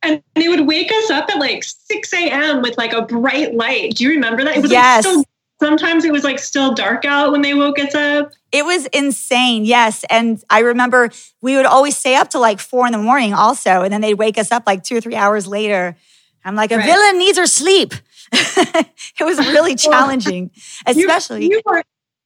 [0.04, 2.61] And they would wake us up at like 6 a.m.
[2.61, 3.94] with like a bright light.
[3.94, 4.56] Do you remember that?
[4.56, 5.04] It was Yes.
[5.04, 5.24] like still,
[5.62, 8.33] sometimes it was like still dark out when they woke us up.
[8.51, 10.05] It was insane, yes.
[10.11, 13.83] And I remember we would always stay up to like four in the morning also.
[13.83, 15.96] And then they'd wake us up like two or three hours later.
[16.44, 16.85] I'm like, a Right.
[16.87, 17.94] villain needs her sleep.
[18.33, 20.51] it was really challenging,
[20.88, 21.48] You- especially.
[21.48, 21.83] You, were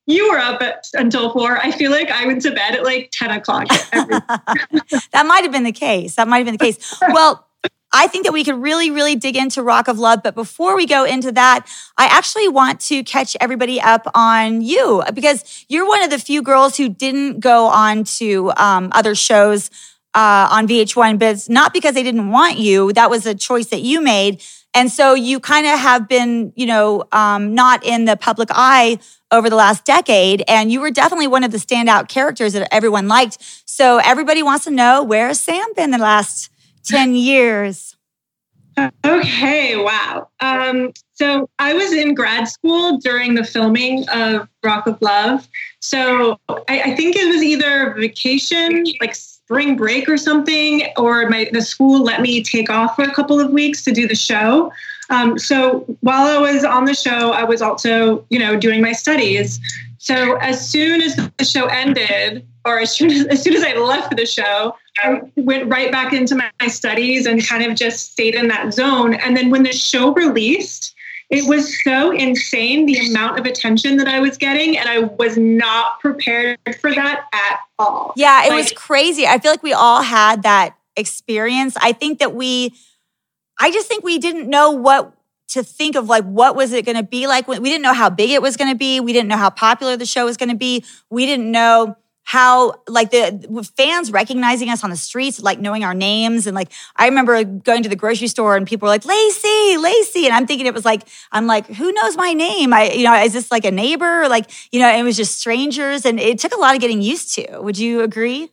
[0.07, 1.59] you were up at, until four.
[1.59, 3.67] I feel like I went to bed at like 10 o'clock.
[3.93, 4.15] Every,
[5.13, 6.15] that might have been the case.
[6.15, 6.99] That might have been the case.
[7.13, 7.46] Well,
[7.97, 10.23] I think that we could really, really dig into Rock of Love.
[10.23, 15.03] But before we go into that, I actually want to catch everybody up on you
[15.15, 19.71] because you're one of the few girls who didn't go on to um, other shows
[20.15, 22.93] uh, on VH1, but it's not because they didn't want you.
[22.93, 24.43] That was a choice that you made.
[24.75, 28.99] And so you kind of have been, you know, um, not in the public eye
[29.31, 30.45] over the last decade.
[30.49, 33.39] And you were definitely one of the standout characters that everyone liked.
[33.65, 36.51] So everybody wants to know where has Sam been the last
[36.87, 37.97] 10 years?
[39.05, 40.29] okay, wow.
[40.41, 45.49] Um, so I was in grad school during the filming of Rock of Love.
[45.81, 51.49] So I, I think it was either vacation, like spring break or something, or my
[51.53, 54.71] the school let me take off for a couple of weeks to do the show.
[55.09, 58.93] Um, so while I was on the show, I was also, you know, doing my
[58.93, 59.61] studies.
[59.99, 63.75] So as soon as the show ended, or as soon as, as soon as I
[63.75, 68.13] left the show, I went right back into my, my studies and kind of just
[68.13, 69.15] stayed in that zone.
[69.15, 70.95] And then when the show released,
[71.31, 75.37] it was so insane the amount of attention that I was getting, and I was
[75.37, 78.13] not prepared for that at all.
[78.17, 79.27] Yeah, it was crazy.
[79.27, 81.77] I feel like we all had that experience.
[81.81, 82.75] I think that we,
[83.61, 85.13] I just think we didn't know what
[85.49, 88.11] to think of like what was it going to be like we didn't know how
[88.11, 90.49] big it was going to be we didn't know how popular the show was going
[90.49, 95.61] to be we didn't know how like the fans recognizing us on the streets like
[95.61, 96.49] knowing our names.
[96.49, 100.27] And like i remember going to the grocery store and people were like lacey lacey.
[100.27, 102.73] And i'm thinking it was like i'm like who knows my name?
[102.73, 104.29] I you know is this like a neighbor?
[104.29, 107.33] Like you know it was just strangers and it took a lot of getting used
[107.37, 107.61] to.
[107.61, 108.51] Would you agree?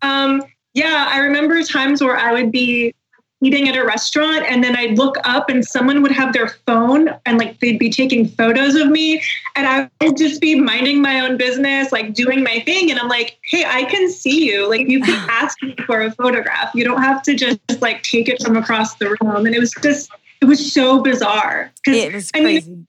[0.00, 2.94] Um, yeah, I remember times where I would be
[3.42, 7.08] eating at a restaurant and then I'd look up and someone would have their phone
[7.26, 9.22] and like they'd be taking photos of me
[9.56, 12.90] and I would just be minding my own business, like doing my thing.
[12.90, 14.68] And I'm like, hey, I can see you.
[14.68, 16.70] Like you can ask me for a photograph.
[16.74, 19.44] You don't have to just like take it from across the room.
[19.46, 21.72] And it was just, it was so bizarre.
[21.84, 22.86] 'Cause, it was I mean, crazy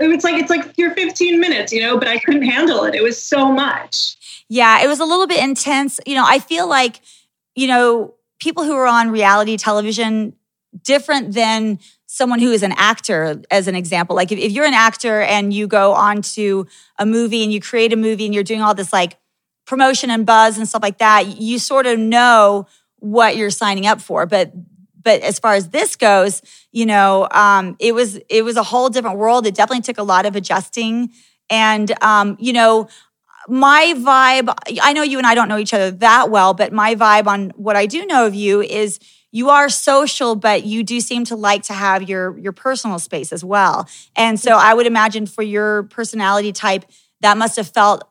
[0.00, 2.94] it was like, it's like your 15 minutes, you know, but I couldn't handle it.
[2.94, 4.16] It was so much.
[4.48, 6.00] Yeah, it was a little bit intense.
[6.06, 7.00] You know, I feel like,
[7.54, 10.34] you know, people who are on reality television,
[10.82, 14.16] different than someone who is an actor, as an example.
[14.16, 16.66] Like if, if you're an actor and you go on to
[16.98, 19.16] a movie and you create a movie and you're doing all this like
[19.66, 24.00] promotion and buzz and stuff like that, you sort of know what you're signing up
[24.00, 24.26] for.
[24.26, 24.52] But
[25.02, 28.88] but as far as this goes, you know, um, it was it was a whole
[28.88, 29.46] different world.
[29.46, 31.12] It definitely took a lot of adjusting.
[31.48, 32.88] And um, you know,
[33.48, 36.94] my vibe, I know you and I don't know each other that well, but my
[36.94, 38.98] vibe on what I do know of you is
[39.32, 43.32] you are social, but you do seem to like to have your your personal space
[43.32, 43.88] as well.
[44.16, 46.84] And so I would imagine for your personality type,
[47.20, 48.04] that must have felt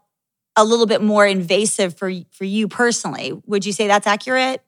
[0.56, 3.34] a little bit more invasive for for you personally.
[3.46, 4.64] Would you say that's accurate?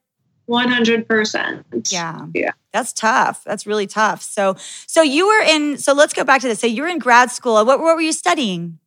[0.49, 1.91] 100%.
[1.91, 2.25] Yeah.
[2.33, 2.51] Yeah.
[2.73, 3.43] That's tough.
[3.45, 4.21] That's really tough.
[4.21, 4.55] So
[4.87, 6.59] so you were in so let's go back to this.
[6.59, 7.53] So you were in grad school.
[7.65, 8.79] What, what were you studying?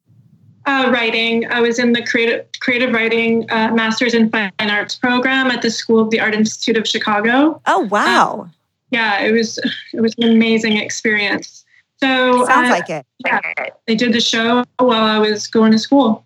[0.66, 1.46] Uh, writing.
[1.50, 5.70] I was in the creative creative writing uh, master's in fine arts program at the
[5.70, 7.60] School of the Art Institute of Chicago.
[7.66, 8.48] Oh wow.
[8.90, 9.58] yeah, it was
[9.92, 11.64] it was an amazing experience.
[12.00, 13.06] So Sounds uh, like it.
[13.26, 13.40] yeah,
[13.86, 16.24] they did the show while I was going to school.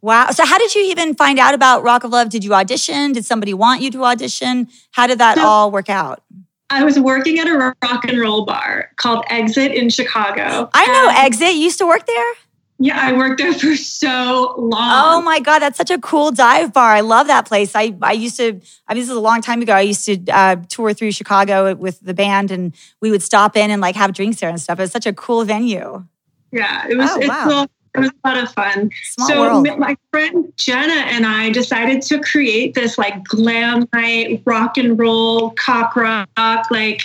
[0.00, 0.30] Wow.
[0.32, 2.28] So, how did you even find out about Rock of Love?
[2.28, 3.12] Did you audition?
[3.12, 4.68] Did somebody want you to audition?
[4.92, 5.46] How did that No.
[5.46, 6.22] all work out?
[6.70, 10.68] I was working at a rock and roll bar called Exit in Chicago.
[10.74, 11.54] I know And, Exit.
[11.54, 12.32] You used to work there?
[12.78, 14.90] Yeah, I worked there for so long.
[14.92, 16.90] Oh my God, that's such a cool dive bar.
[16.90, 17.74] I love that place.
[17.74, 19.72] I, I used to, I mean, this is a long time ago.
[19.74, 23.70] I used to uh, tour through Chicago with the band and we would stop in
[23.70, 24.78] and like have drinks there and stuff.
[24.78, 26.04] It was such a cool venue.
[26.52, 27.10] Yeah, it was.
[27.10, 27.62] Oh, it's wow.
[27.62, 28.90] a- it was a lot of fun.
[29.04, 29.78] Small so world.
[29.78, 35.50] my friend Jenna and I decided to create this like glam night, rock and roll,
[35.50, 36.28] cock rock,
[36.72, 37.02] like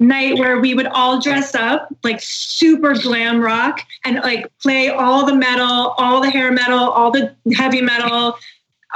[0.00, 5.24] night where we would all dress up like super glam rock and like play all
[5.24, 8.36] the metal, all the hair metal, all the heavy metal,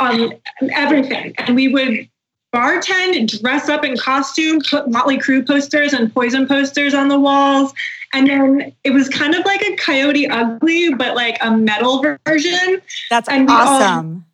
[0.01, 0.33] um,
[0.73, 1.35] everything.
[1.39, 2.09] And we would
[2.55, 7.73] bartend, dress up in costume, put Motley Crue posters and Poison posters on the walls.
[8.15, 12.81] And then it was kind of like a Coyote Ugly, but like a metal version.
[13.11, 14.25] That's and we all- awesome.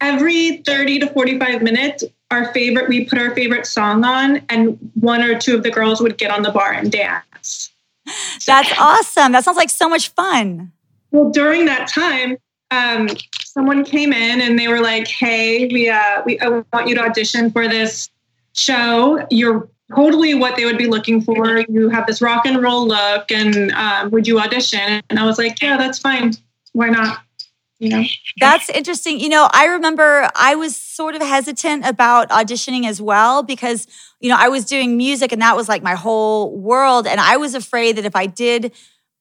[0.00, 5.22] Every 30 to 45 minutes, our favorite, we put our favorite song on, and one
[5.22, 7.70] or two of the girls would get on the bar and dance.
[8.46, 9.32] That's awesome.
[9.32, 10.72] That sounds like so much fun.
[11.10, 12.36] Well, during that time,
[12.70, 13.08] um,
[13.42, 17.02] someone came in and they were like, "Hey, we uh, we I want you to
[17.02, 18.08] audition for this
[18.52, 19.26] show.
[19.30, 21.64] You're totally what they would be looking for.
[21.68, 25.36] You have this rock and roll look, and um, would you audition?" And I was
[25.36, 26.32] like, "Yeah, that's fine.
[26.72, 27.22] Why not?"
[27.80, 28.04] Know.
[28.38, 29.20] That's interesting.
[29.20, 33.86] You know, I remember I was sort of hesitant about auditioning as well because,
[34.20, 37.06] you know, I was doing music and that was like my whole world.
[37.06, 38.72] And I was afraid that if I did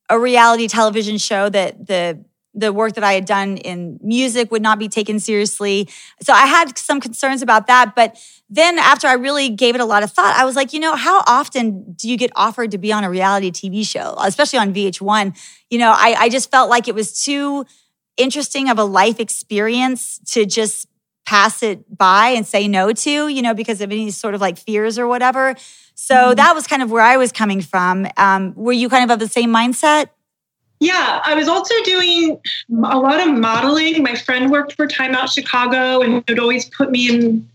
[0.10, 2.24] a reality television show that the
[2.56, 5.88] the work that I had done in music would not be taken seriously.
[6.22, 7.96] So I had some concerns about that.
[7.96, 8.18] But
[8.50, 10.96] then after I really gave it a lot of thought, I was like, you know,
[10.96, 14.74] how often do you get offered to be on a reality TV show, especially on
[14.74, 15.34] VH1?
[15.70, 17.66] You know, I, I just felt like it was too
[18.20, 20.88] interesting of a life experience to just
[21.26, 24.58] pass it by and say no to, you know, because of any sort of like
[24.58, 25.56] fears or whatever.
[25.96, 28.08] So that was kind of where I was coming from.
[28.18, 30.10] Um, were you kind of of the same mindset?
[30.80, 32.40] Yeah, I was also doing
[32.72, 34.02] a lot of modeling.
[34.02, 37.48] My friend worked for Time Out Chicago and would always put me in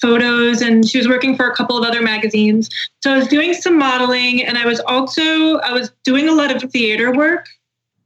[0.00, 2.70] photos, and she was working for a couple of other magazines.
[3.02, 6.54] So I was doing some modeling, and I was also I was doing a lot
[6.54, 7.46] of theater work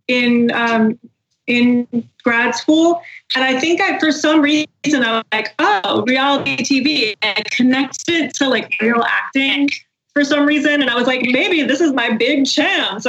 [0.09, 0.99] in um,
[1.47, 3.03] in grad school.
[3.35, 7.17] And I think I, for some reason, I was like, oh, reality TV.
[7.23, 9.69] And connected to like real acting
[10.13, 10.81] for some reason.
[10.81, 13.07] And I was like, maybe this is my big chance.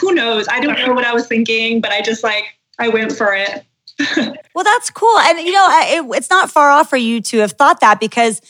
[0.00, 0.46] Who knows?
[0.48, 2.44] I don't know what I was thinking, but I just like,
[2.78, 3.64] I went for it.
[4.54, 5.18] Well, that's cool.
[5.18, 8.42] And, you know, it, it's not far off for you to have thought that because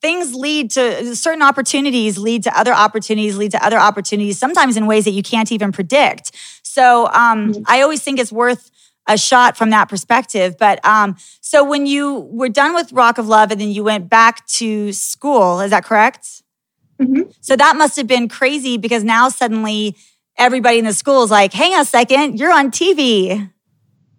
[0.00, 4.86] things lead to certain opportunities, lead to other opportunities, lead to other opportunities, sometimes in
[4.86, 6.32] ways that you can't even predict.
[6.76, 8.70] So um, I always think it's worth
[9.08, 10.58] a shot from that perspective.
[10.58, 14.10] But um, so when you were done with Rock of Love and then you went
[14.10, 16.42] back to school, is that correct?
[17.00, 17.32] Mhm.
[17.40, 19.96] So that must have been crazy because now suddenly
[20.36, 23.50] everybody in the school is like, hang on a second, you're on TV.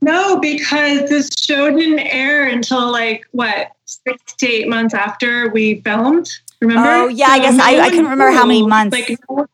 [0.01, 5.81] No, because this show didn't air until like what six to eight months after we
[5.81, 6.27] filmed.
[6.59, 6.89] Remember?
[6.89, 8.93] Oh, yeah, I guess I- I couldn't remember how many months.
[8.97, 9.45] Like no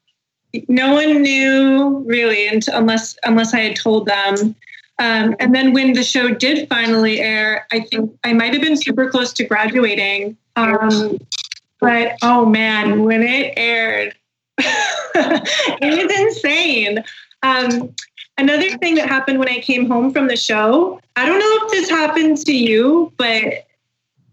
[0.67, 4.55] no one knew really unless unless I had told them.
[4.99, 8.77] Um, and then when the show did finally air, I think I might have been
[8.77, 10.37] super close to graduating.
[10.55, 11.17] Um,
[11.79, 14.13] but oh man, when it aired,
[14.57, 17.03] it was insane.
[17.41, 17.93] Um,
[18.37, 21.71] another thing that happened when I came home from the show, I don't know if
[21.71, 23.65] this happened to you, but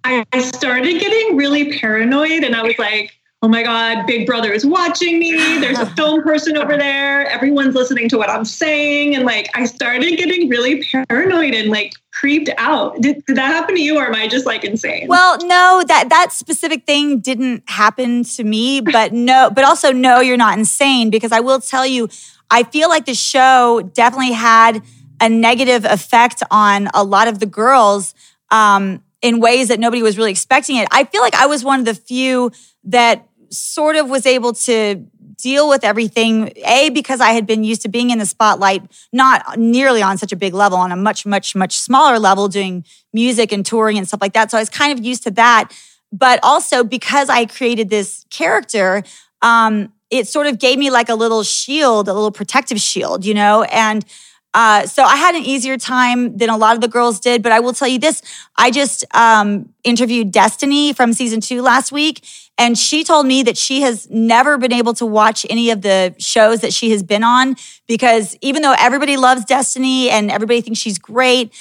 [0.05, 4.67] I started getting really paranoid and I was like, oh my God, Big Brother is
[4.67, 5.33] watching me.
[5.61, 7.27] There's a film person over there.
[7.27, 9.15] Everyone's listening to what I'm saying.
[9.15, 13.01] And like, I started getting really paranoid and like creeped out.
[13.01, 15.07] Did, did that happen to you or am I just like insane?
[15.09, 20.21] Well, no, that that specific thing didn't happen to me, but no, but also no,
[20.21, 22.09] you're not insane because I will tell you,
[22.51, 24.83] I feel like the show definitely had
[25.19, 28.15] a negative effect on a lot of the girls
[28.51, 30.89] um, in ways that nobody was really expecting it.
[30.91, 32.51] I feel like I was one of the few
[32.85, 34.97] that sort of was able to
[35.37, 38.83] deal with everything a because i had been used to being in the spotlight
[39.13, 42.85] not nearly on such a big level on a much much much smaller level doing
[43.13, 44.51] music and touring and stuff like that.
[44.51, 45.73] So i was kind of used to that.
[46.13, 49.03] But also because i created this character
[49.43, 53.35] um, it sort of gave me like a little shield a little protective shield you
[53.35, 53.63] know?
[53.65, 54.05] And
[54.53, 57.53] uh, so I had an easier time than a lot of the girls did, but
[57.53, 58.21] I will tell you this:
[58.57, 62.25] I just um, interviewed Destiny from season two last week,
[62.61, 66.15] And she told me that she has never been able to watch any of the
[66.19, 67.57] shows that she has been on
[67.89, 71.55] because even though everybody loves Destiny and everybody thinks she's great,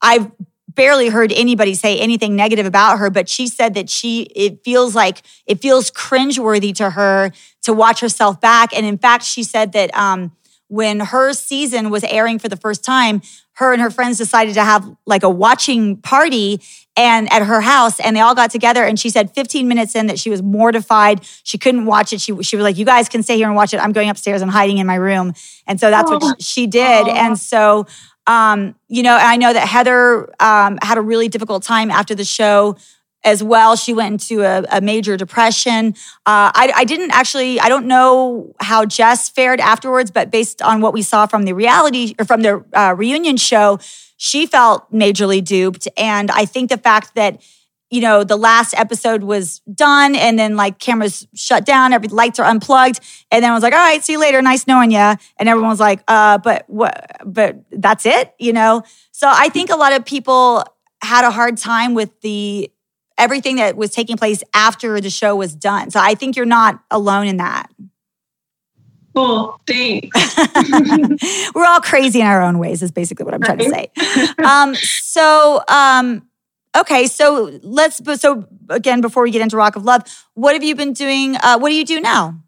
[0.00, 0.30] I've
[0.68, 4.94] barely heard anybody say anything negative about her, but she said that she it feels
[4.94, 7.32] like it feels cringeworthy to her
[7.62, 8.72] to watch herself back.
[8.72, 10.30] And in fact, she said that um,
[10.68, 13.20] when her season was airing for the first time,
[13.54, 16.60] her and her friends decided to have like a watching party
[16.96, 20.06] and at her house and they all got together and she said 15 minutes in
[20.06, 21.20] that she was mortified.
[21.42, 22.20] She couldn't watch it.
[22.20, 23.78] She, she was like you guys can stay here and watch it.
[23.78, 25.34] I'm going upstairs and hiding in my room.
[25.66, 27.08] And so that's what she did.
[27.08, 27.86] And so
[28.26, 32.24] um, you know, I know that Heather um, had a really difficult time after the
[32.24, 32.76] show
[33.24, 33.76] as well.
[33.76, 35.94] She went into a, a major depression.
[36.24, 40.80] Uh, I, I, didn't actually, I don't know how Jess fared afterwards, but based on
[40.80, 43.78] what we saw from the reality or from the uh, reunion show,
[44.16, 45.88] she felt majorly duped.
[45.96, 47.40] And I think the fact that
[47.90, 52.40] you know, the last episode was done and then like cameras shut down, every lights
[52.40, 53.00] are unplugged.
[53.30, 54.42] And then I was like, all right, see you later.
[54.42, 54.98] Nice knowing you.
[54.98, 58.82] And everyone was like, uh, but what, but that's it, you know?
[59.12, 60.64] So I think a lot of people
[61.00, 62.70] had a hard time with the,
[63.18, 65.90] everything that was taking place after the show was done.
[65.90, 67.70] So I think you're not alone in that.
[69.16, 69.58] Cool.
[69.66, 70.36] Thanks.
[71.54, 73.90] We're all crazy in our own ways, is basically what I'm trying to say.
[74.44, 76.22] Um, so, um,
[76.76, 78.02] Okay, so let's.
[78.20, 80.02] So again, before we get into Rock of Love,
[80.34, 81.36] what have you been doing?
[81.36, 82.38] Uh, what do you do now?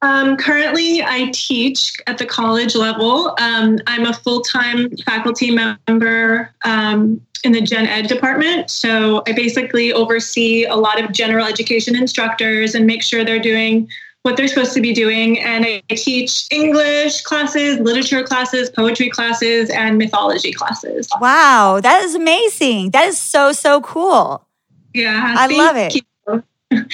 [0.00, 3.34] Um, currently, I teach at the college level.
[3.40, 8.70] Um, I'm a full time faculty member um, in the gen ed department.
[8.70, 13.88] So I basically oversee a lot of general education instructors and make sure they're doing
[14.24, 15.38] what they're supposed to be doing.
[15.38, 21.08] And I teach English classes, literature classes, poetry classes, and mythology classes.
[21.20, 22.90] Wow, that is amazing.
[22.90, 24.46] That is so, so cool.
[24.94, 25.34] Yeah.
[25.38, 25.94] I love it.
[25.94, 26.02] You.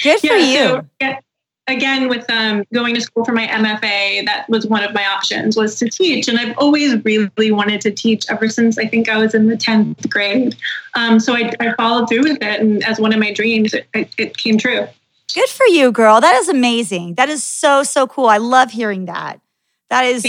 [0.03, 0.59] Good for yeah, you.
[0.59, 1.21] So, yeah,
[1.69, 5.57] again, with um, going to school for my MFA, that was one of my options
[5.57, 6.27] was to teach.
[6.27, 9.57] And I've always really wanted to teach ever since I think I was in the
[9.57, 10.57] 10th grade.
[10.95, 12.61] Um, so I, I, followed through with it.
[12.61, 14.89] And as one of my dreams, it, it, it came true.
[15.35, 16.21] Good for you, girl.
[16.21, 17.15] That is amazing.
[17.15, 18.27] That is so, so cool.
[18.27, 19.41] I love hearing that.
[19.89, 20.25] That is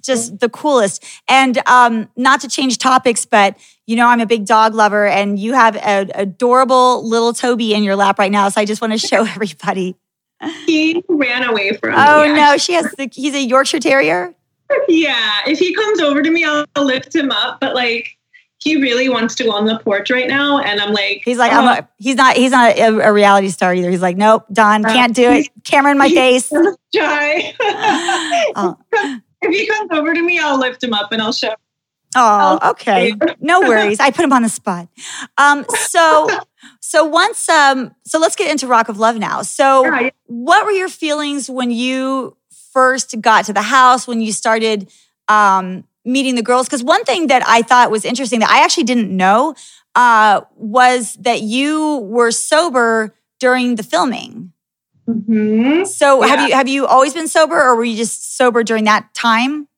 [0.00, 1.04] just the coolest.
[1.28, 5.38] And um, not to change topics, but you know, I'm a big dog lover, and
[5.38, 8.48] you have an adorable little Toby in your lap right now.
[8.48, 9.96] So I just want to show everybody.
[10.66, 12.30] He ran away from oh, me.
[12.30, 14.34] Oh no, she has the, he's a Yorkshire Terrier.
[14.88, 17.60] Yeah, if he comes over to me, I'll lift him up.
[17.60, 18.16] But like,
[18.64, 21.52] he really wants to go on the porch right now, and I'm like, he's like,
[21.52, 21.56] oh.
[21.56, 23.90] I'm a, he's not, he's not a, a, reality star either.
[23.90, 25.48] He's like, nope, Don, uh, can't do it.
[25.64, 26.48] Camera in my face.
[26.94, 27.54] Shy.
[28.56, 28.76] oh.
[29.42, 31.54] If he comes over to me, I'll lift him up and I'll show.
[32.16, 33.12] Oh, okay.
[33.38, 34.00] No worries.
[34.00, 34.88] I put him on the spot.
[35.36, 36.30] Um, so,
[36.80, 39.42] so once, um, so let's get into Rock of Love now.
[39.42, 40.10] So, yeah, yeah.
[40.24, 42.36] what were your feelings when you
[42.72, 44.06] first got to the house?
[44.06, 44.90] When you started
[45.28, 48.84] um, meeting the girls because one thing that i thought was interesting that i actually
[48.84, 49.54] didn't know
[49.94, 54.52] uh, was that you were sober during the filming.
[55.06, 55.84] Mm-hmm.
[55.84, 56.28] so yeah.
[56.28, 59.68] have you have you always been sober or were you just sober during that time?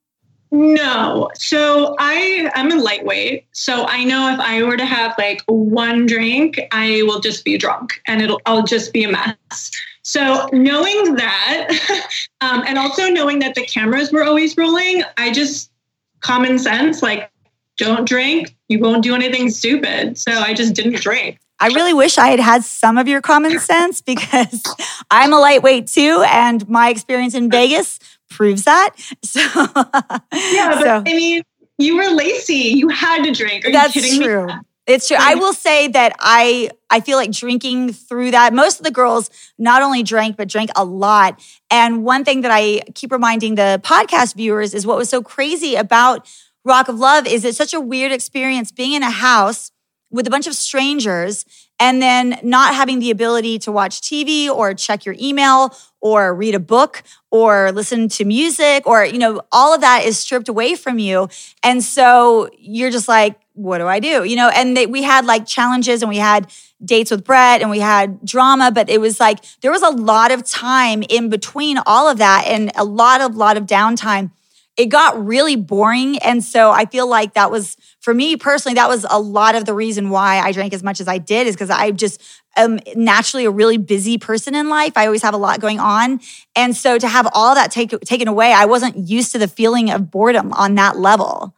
[0.53, 1.31] No.
[1.35, 3.49] So i i'm a lightweight.
[3.51, 7.59] So i know if i were to have like one drink i will just be
[7.59, 9.72] drunk and it'll i'll just be a mess.
[10.03, 12.07] So knowing that
[12.41, 15.72] um, and also knowing that the cameras were always rolling i just
[16.27, 17.31] common sense like
[17.77, 22.18] don't drink you won't do anything stupid so i just didn't drink I really wish
[22.18, 24.62] I had had some of your common sense because
[25.11, 27.99] I'm a lightweight too, and my experience in Vegas
[28.29, 28.91] proves that.
[29.24, 31.03] So, yeah, but so.
[31.07, 31.43] I mean,
[31.79, 32.74] you were Lacey.
[32.77, 33.64] You had to drink.
[33.64, 34.47] Are That's true.
[34.47, 34.55] Me?
[34.87, 35.16] It's true.
[35.18, 35.41] I mm.
[35.41, 38.55] will say that I I feel like drinking through that.
[38.55, 41.41] Most of the girls not only drank but drank a lot.
[41.70, 45.74] And one thing that I keep reminding the podcast viewers is what was so crazy
[45.74, 46.28] about
[46.64, 49.72] Rock of Love is it's such a weird experience being in a house
[50.11, 51.45] with a bunch of strangers
[51.78, 56.55] and then not having the ability to watch TV or check your email or read
[56.55, 60.74] a book or listen to music or you know all of that is stripped away
[60.74, 61.28] from you
[61.62, 64.23] and so you're just like what do I do?
[64.25, 66.53] You know, and they, we had like challenges and we had
[66.85, 70.31] dates with Bret and we had drama, but it was like there was a lot
[70.31, 74.31] of time in between all of that and a lot of lot of downtime.
[74.77, 76.19] It got really boring.
[76.19, 79.65] And so I feel like that was, for me personally, that was a lot of
[79.65, 82.21] the reason why I drank as much as I did, is because I just
[82.57, 84.93] am naturally a really busy person in life.
[84.97, 86.21] I always have a lot going on.
[86.55, 89.91] And so to have all that take, taken away, I wasn't used to the feeling
[89.91, 91.56] of boredom on that level.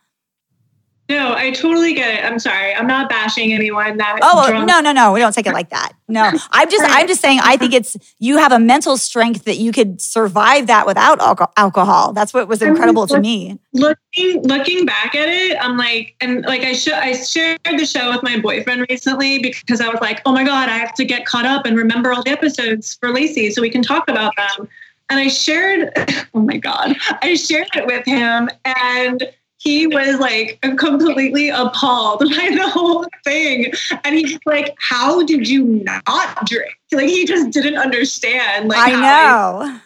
[1.08, 2.24] No, I totally get it.
[2.24, 2.74] I'm sorry.
[2.74, 4.18] I'm not bashing anyone that.
[4.20, 4.68] Oh drunk.
[4.68, 5.12] no, no, no.
[5.12, 5.92] We don't take it like that.
[6.06, 7.40] No, I'm just, I'm just saying.
[7.42, 11.18] I think it's you have a mental strength that you could survive that without
[11.56, 12.12] alcohol.
[12.12, 13.58] That's what was incredible I mean, to me.
[13.72, 18.10] Looking, looking back at it, I'm like, and like I should, I shared the show
[18.10, 21.24] with my boyfriend recently because I was like, oh my god, I have to get
[21.24, 24.68] caught up and remember all the episodes for Lacey so we can talk about them.
[25.08, 25.90] And I shared,
[26.34, 29.26] oh my god, I shared it with him and
[29.68, 33.70] he was like completely appalled by the whole thing.
[34.02, 36.72] And he's like, How did you not drink?
[36.90, 38.68] Like he just didn't understand.
[38.68, 39.80] Like I know.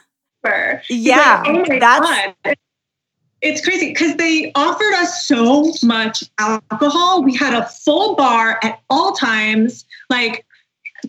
[0.44, 1.42] I yeah.
[1.44, 2.56] Like, oh that's God.
[3.40, 7.24] It's crazy because they offered us so much alcohol.
[7.24, 9.84] We had a full bar at all times.
[10.08, 10.46] Like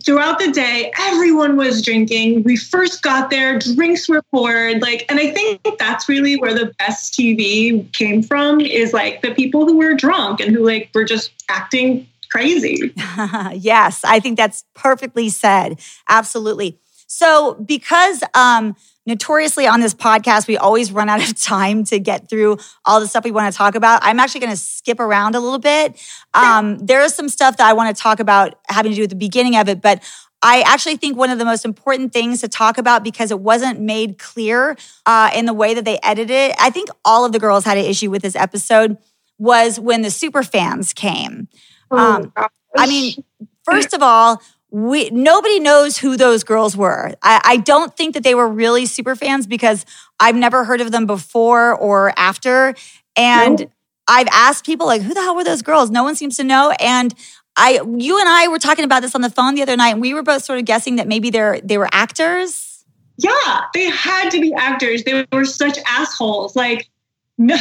[0.04, 2.42] throughout the day, everyone was drinking.
[2.42, 4.82] We first got there, drinks were poured.
[4.82, 9.34] Like, and I think that's really where the best TV came from is like the
[9.34, 12.92] people who were drunk and who like were just acting crazy.
[13.54, 15.80] yes, I think that's perfectly said.
[16.08, 16.78] Absolutely.
[17.06, 18.76] So because um
[19.06, 23.06] notoriously on this podcast, we always run out of time to get through all the
[23.06, 24.00] stuff we want to talk about.
[24.02, 26.00] I'm actually going to skip around a little bit.
[26.32, 29.10] Um, there is some stuff that I want to talk about having to do with
[29.10, 30.02] the beginning of it, but
[30.42, 33.80] I actually think one of the most important things to talk about because it wasn't
[33.80, 34.76] made clear
[35.06, 36.54] uh, in the way that they edited it.
[36.58, 38.98] I think all of the girls had an issue with this episode
[39.38, 41.48] was when the super fans came.
[41.90, 42.32] Oh, um,
[42.76, 43.24] I mean,
[43.64, 44.42] first of all,
[44.74, 47.14] we nobody knows who those girls were.
[47.22, 49.86] I, I, don't think that they were really super fans because
[50.18, 52.74] I've never heard of them before or after.
[53.14, 53.70] And nope.
[54.08, 55.92] I've asked people like, who the hell were those girls?
[55.92, 56.74] No one seems to know.
[56.80, 57.14] And
[57.56, 60.00] I, you and I were talking about this on the phone the other night, and
[60.00, 62.84] we were both sort of guessing that maybe they're they were actors.
[63.16, 65.04] Yeah, they had to be actors.
[65.04, 66.56] They were such assholes.
[66.56, 66.90] Like,
[67.38, 67.56] no,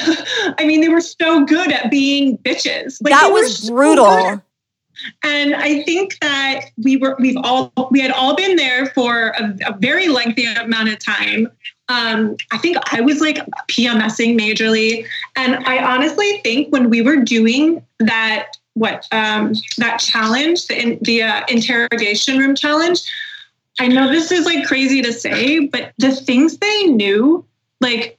[0.57, 2.97] I mean, they were so good at being bitches.
[3.03, 4.41] Like, that was brutal.
[5.23, 9.57] And I think that we were we've all we had all been there for a,
[9.67, 11.49] a very lengthy amount of time.
[11.89, 13.37] Um, I think I was like
[13.69, 20.67] PMSing majorly, and I honestly think when we were doing that what um, that challenge,
[20.67, 23.01] the, the uh, interrogation room challenge,
[23.79, 27.45] I know this is like crazy to say, but the things they knew,
[27.81, 28.17] like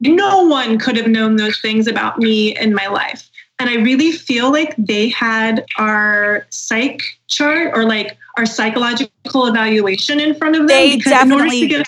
[0.00, 3.30] no one could have known those things about me in my life.
[3.58, 10.20] And I really feel like they had our psych chart or like our psychological evaluation
[10.20, 10.66] in front of them.
[10.68, 11.82] They definitely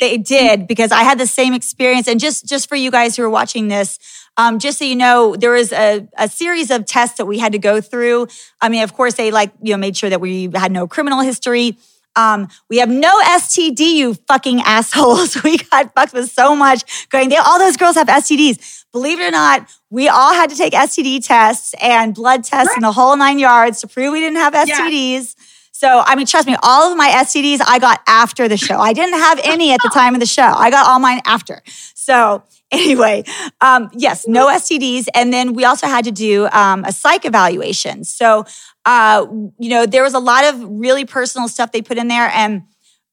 [0.00, 2.08] they did because I had the same experience.
[2.08, 3.98] And just just for you guys who are watching this,
[4.36, 7.52] um, just so you know, there was a, a series of tests that we had
[7.52, 8.28] to go through.
[8.60, 11.20] I mean, of course, they like you know made sure that we had no criminal
[11.20, 11.78] history.
[12.18, 15.36] Um, we have no STD, you fucking assholes.
[15.44, 17.28] We got fucked with so much going.
[17.28, 18.84] They, all those girls have STDs.
[18.92, 22.82] Believe it or not, we all had to take STD tests and blood tests in
[22.82, 25.34] the whole nine yards to prove we didn't have STDs.
[25.38, 25.44] Yeah.
[25.78, 28.80] So, I mean, trust me, all of my STDs I got after the show.
[28.80, 30.42] I didn't have any at the time of the show.
[30.42, 31.62] I got all mine after.
[31.94, 33.22] So, anyway,
[33.60, 35.06] um, yes, no STDs.
[35.14, 38.02] And then we also had to do um, a psych evaluation.
[38.02, 38.44] So,
[38.86, 39.24] uh,
[39.60, 42.28] you know, there was a lot of really personal stuff they put in there.
[42.34, 42.62] And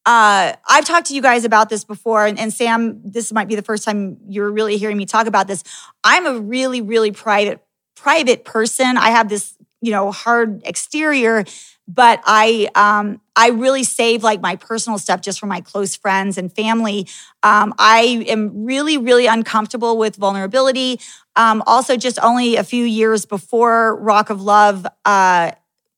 [0.08, 3.54] uh, I've talked to you guys about this before, and, and, Sam, this might be
[3.54, 5.64] the first time you're really hearing me talk about this.
[6.04, 7.64] I'm a really, really private,
[7.96, 8.98] private person.
[8.98, 11.46] I have this, you know, hard exterior,
[11.88, 16.38] but I, um, I really save like my personal stuff just for my close friends
[16.38, 17.08] and family.
[17.44, 21.00] Um, I am really, really uncomfortable with vulnerability.
[21.36, 25.52] Um, also, just only a few years before Rock of Love, uh,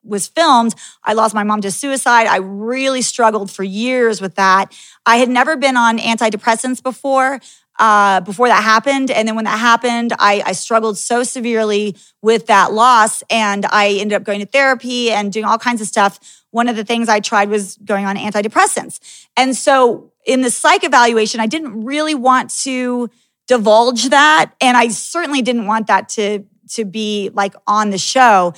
[0.07, 0.73] was filmed,
[1.03, 2.27] I lost my mom to suicide.
[2.27, 4.73] I really struggled for years with that.
[5.05, 7.39] I had never been on antidepressants before.
[7.80, 9.11] Uh, before that happened.
[9.11, 13.21] And then when that happened, I, I, struggled so severely with that loss.
[13.30, 16.19] And I ended up going to therapy and doing all kinds of stuff.
[16.49, 19.28] One of the things I tried was going on antidepressants.
[19.38, 23.11] And so in the psych evaluation, I didn't really want to
[23.45, 24.53] divulge that.
[24.59, 28.55] And I certainly didn't want that to, to be like on the show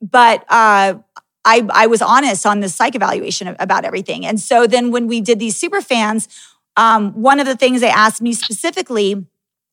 [0.00, 0.94] but uh,
[1.44, 4.26] I, I was honest on the psych evaluation about everything.
[4.26, 6.28] And so then when we did these super fans,
[6.76, 9.26] um, one of the things they asked me specifically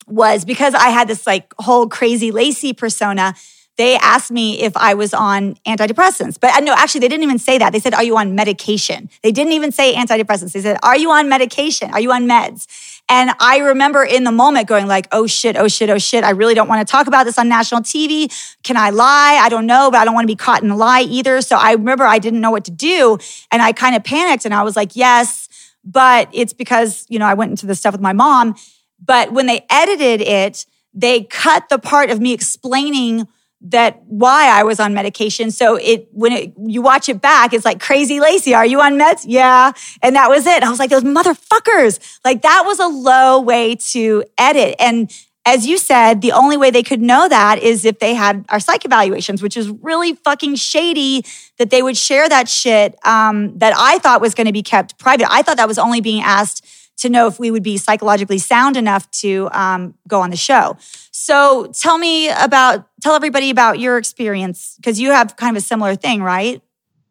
[0.07, 3.33] was because I had this like whole crazy Lacey persona
[3.77, 6.39] they asked me if I was on antidepressants.
[6.39, 7.71] But uh, no, actually, they didn't even say that.
[7.71, 9.09] They said, Are you on medication?
[9.21, 10.53] They didn't even say antidepressants.
[10.53, 11.91] They said, Are you on medication?
[11.91, 12.67] Are you on meds?
[13.09, 16.25] And I remember in the moment going like, oh shit, oh shit, oh shit.
[16.25, 18.29] I really don't want to talk about this on national TV.
[18.63, 19.39] Can I lie?
[19.41, 21.39] I don't know, but I don't want to be caught in a lie either.
[21.41, 23.17] So I remember I didn't know what to do.
[23.49, 25.46] And I kind of panicked and I was like, yes,
[25.87, 28.55] but it's because, you know, I went into the stuff with my mom.
[29.03, 33.27] But when they edited it, they cut the part of me explaining
[33.61, 35.49] that why I was on medication.
[35.49, 38.53] So it when it, you watch it back, it's like crazy Lacey.
[38.53, 39.23] Are you on meds?
[39.25, 39.71] Yeah,
[40.03, 40.61] and that was it.
[40.61, 42.19] I was like those motherfuckers.
[42.25, 44.75] Like that was a low way to edit.
[44.79, 45.11] And
[45.47, 48.59] as you said, the only way they could know that is if they had our
[48.59, 51.23] psych evaluations, which is really fucking shady
[51.57, 54.99] that they would share that shit um, that I thought was going to be kept
[54.99, 55.25] private.
[55.31, 56.67] I thought that was only being asked
[56.97, 60.75] to know if we would be psychologically sound enough to um, go on the show.
[61.11, 65.65] So tell me about, tell everybody about your experience because you have kind of a
[65.65, 66.61] similar thing, right?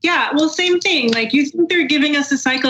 [0.02, 1.10] Yeah, well, same thing.
[1.12, 2.64] Like you think they're giving us the psych,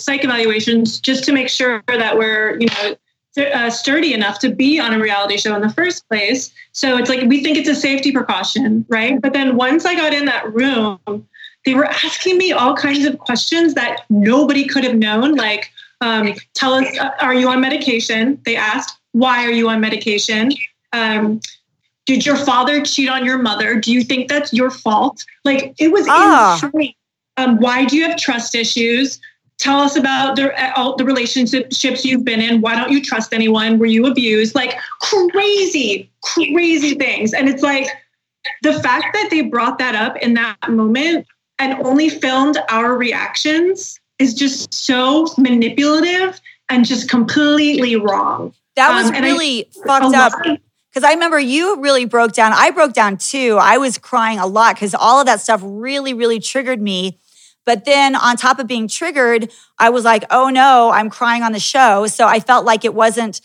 [0.00, 2.96] psych evaluations just to make sure that we're, you know,
[3.36, 6.52] uh, sturdy enough to be on a reality show in the first place.
[6.72, 9.20] So it's like we think it's a safety precaution, right?
[9.20, 10.98] But then once I got in that room,
[11.64, 15.34] they were asking me all kinds of questions that nobody could have known.
[15.34, 15.70] Like,
[16.00, 18.40] um, tell us, uh, are you on medication?
[18.44, 20.52] They asked, why are you on medication?
[20.92, 21.40] Um,
[22.06, 23.80] did your father cheat on your mother?
[23.80, 25.24] Do you think that's your fault?
[25.44, 26.60] Like, it was ah.
[26.62, 26.94] insane.
[27.36, 29.18] Um, why do you have trust issues?
[29.58, 33.78] Tell us about the, all the relationships you've been in why don't you trust anyone
[33.78, 37.88] were you abused like crazy crazy things and it's like
[38.62, 41.26] the fact that they brought that up in that moment
[41.58, 49.10] and only filmed our reactions is just so manipulative and just completely wrong that was
[49.10, 50.32] um, really I, fucked up
[50.94, 52.52] because I remember you really broke down.
[52.54, 53.58] I broke down too.
[53.60, 57.18] I was crying a lot because all of that stuff really, really triggered me.
[57.66, 61.52] But then on top of being triggered, I was like, oh no, I'm crying on
[61.52, 62.06] the show.
[62.06, 63.40] So I felt like it wasn't,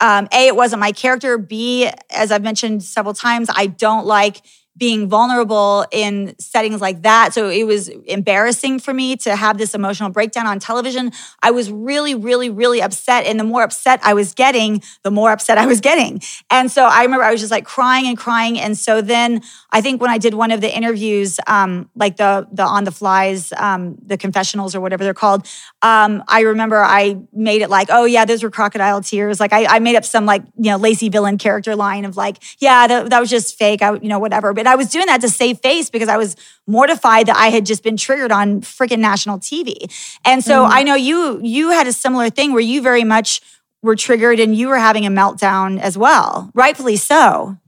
[0.00, 1.38] um, A, it wasn't my character.
[1.38, 4.42] B, as I've mentioned several times, I don't like
[4.76, 7.32] being vulnerable in settings like that.
[7.32, 11.12] So it was embarrassing for me to have this emotional breakdown on television.
[11.42, 13.24] I was really, really, really upset.
[13.24, 16.20] And the more upset I was getting, the more upset I was getting.
[16.50, 18.58] And so I remember I was just like crying and crying.
[18.58, 22.48] And so then I think when I did one of the interviews, um, like the
[22.50, 25.46] the on the flies, um, the confessionals or whatever they're called,
[25.82, 29.38] um, I remember I made it like, oh yeah, those were crocodile tears.
[29.38, 32.42] Like I, I made up some like you know Lacey villain character line of like,
[32.58, 33.82] yeah, that, that was just fake.
[33.82, 34.52] I you know whatever.
[34.52, 36.36] But and I was doing that to save face because I was
[36.66, 39.92] mortified that I had just been triggered on freaking national TV.
[40.24, 43.42] And so mm I know you you had a similar thing where you very much
[43.82, 47.58] were triggered and you were having a meltdown as well, rightfully so.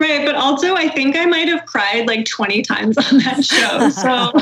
[0.00, 3.90] Right, but also I think I might have cried like 20 times on that show.
[3.90, 4.32] So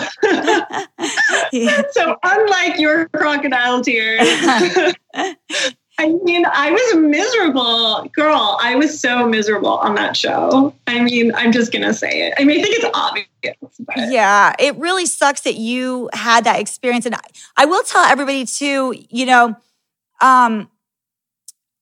[1.92, 4.28] so unlike your crocodile tears,
[6.02, 8.10] I mean, I was a miserable.
[8.12, 10.74] Girl, I was so miserable on that show.
[10.88, 12.34] I mean, I'm just going to say it.
[12.38, 13.28] I mean, I think it's obvious.
[13.78, 14.10] But.
[14.10, 17.06] Yeah, it really sucks that you had that experience.
[17.06, 17.20] And I,
[17.56, 19.54] I will tell everybody too, you know,
[20.20, 20.68] um,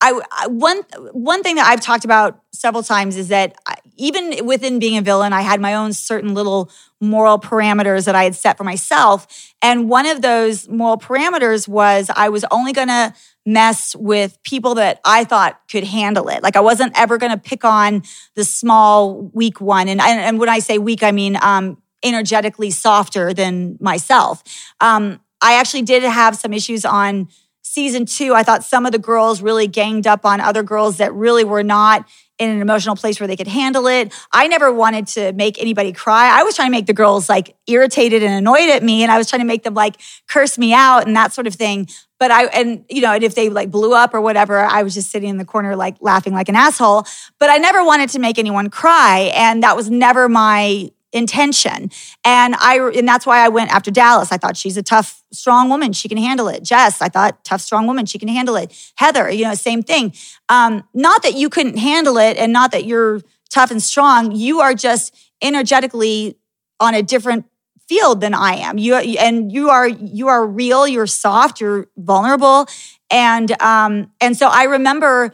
[0.03, 4.47] I, I, one one thing that I've talked about several times is that I, even
[4.47, 6.71] within being a villain, I had my own certain little
[7.03, 12.11] moral parameters that I had set for myself, and one of those moral parameters was
[12.15, 13.13] I was only to
[13.47, 16.43] mess with people that I thought could handle it.
[16.43, 18.03] Like I wasn't ever going to pick on
[18.35, 19.89] the small, weak one.
[19.89, 24.43] And, and when I say weak, I mean um, energetically softer than myself.
[24.81, 27.29] Um, I actually did have some issues on
[27.71, 28.35] season two.
[28.35, 31.63] I thought some of the girls really ganged up on other girls that really were
[31.63, 32.05] not
[32.37, 34.13] in an emotional place where they could handle it.
[34.33, 36.37] I never wanted to make anybody cry.
[36.37, 39.19] I was trying to make the girls like irritated and annoyed at me and I
[39.19, 41.87] was trying to make them like curse me out and that sort of thing.
[42.19, 44.95] But I and you know, and if they like blew up or whatever, I was
[44.95, 47.05] just sitting in the corner like laughing like an asshole.
[47.39, 51.91] But I never wanted to make anyone cry and that was never my intention.
[52.25, 54.33] And I and that's why I went after Dallas.
[54.33, 55.93] I thought she's a tough, strong woman.
[55.93, 56.63] She can handle it.
[56.63, 58.07] Jess, I thought tough, strong woman.
[58.07, 58.73] She can handle it.
[58.97, 60.13] Heather, you know, same thing.
[60.49, 64.33] Um, not that you couldn't handle it, and not that you're tough and strong.
[64.33, 66.37] You are just energetically
[66.79, 67.47] on a different
[67.89, 68.79] field than I am.
[68.79, 70.87] You and you are you are real.
[70.87, 71.61] You're soft.
[71.61, 72.67] You're vulnerable.
[73.11, 75.33] And um, and so I remember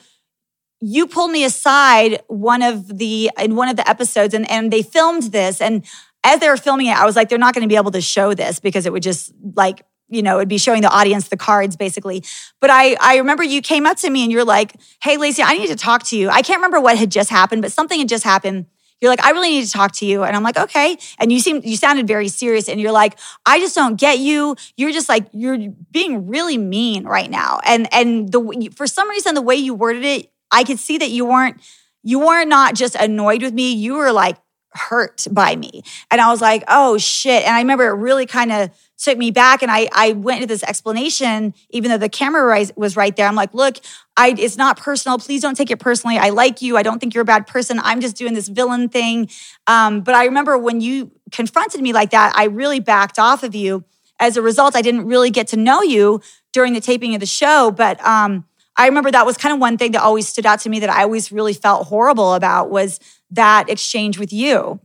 [0.81, 4.83] you pulled me aside one of the in one of the episodes and and they
[4.83, 5.85] filmed this and
[6.25, 8.01] as they were filming it i was like they're not going to be able to
[8.01, 11.37] show this because it would just like you know it'd be showing the audience the
[11.37, 12.25] cards basically.
[12.61, 15.57] But i i remember you came up to me and you're like hey lacey i
[15.57, 16.29] need to talk to you.
[16.29, 18.67] I can't remember what had just happened but something had just happened.
[19.01, 20.23] You're like i really need to talk to you.
[20.25, 20.97] And i'm like okay.
[21.19, 24.57] And you seem you sounded very serious and you're like i just don't get you.
[24.77, 25.59] You're just like you're
[25.91, 27.61] being really mean right now.
[27.65, 31.11] And and the for some reason the way you worded it I could see that
[31.11, 31.61] you weren't
[32.03, 33.73] you were not just annoyed with me.
[33.73, 34.37] You were like
[34.77, 35.83] hurt by me.
[36.11, 37.45] And I was like, oh shit.
[37.45, 39.63] And I remember it really kind of took me back.
[39.63, 43.27] And I, I went into this explanation, even though the camera was right there.
[43.27, 43.79] I'm like, look,
[44.17, 45.19] I, it's not personal.
[45.19, 46.17] Please don't take it personally.
[46.17, 46.77] I like you.
[46.77, 47.81] I don't think you're a bad person.
[47.83, 49.29] I'm just doing this villain thing.
[49.67, 53.55] Um, but I remember when you confronted me like that, I really backed off of
[53.55, 53.85] you.
[54.19, 56.23] As a result, I didn't really get to know you
[56.53, 57.71] during the taping of the show.
[57.71, 58.47] But um,
[58.77, 60.91] I remember that was kind of one thing that always stood out to me that
[60.91, 63.01] I always really felt horrible about was
[63.31, 64.81] that exchange with you.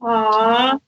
[0.00, 0.80] Aww.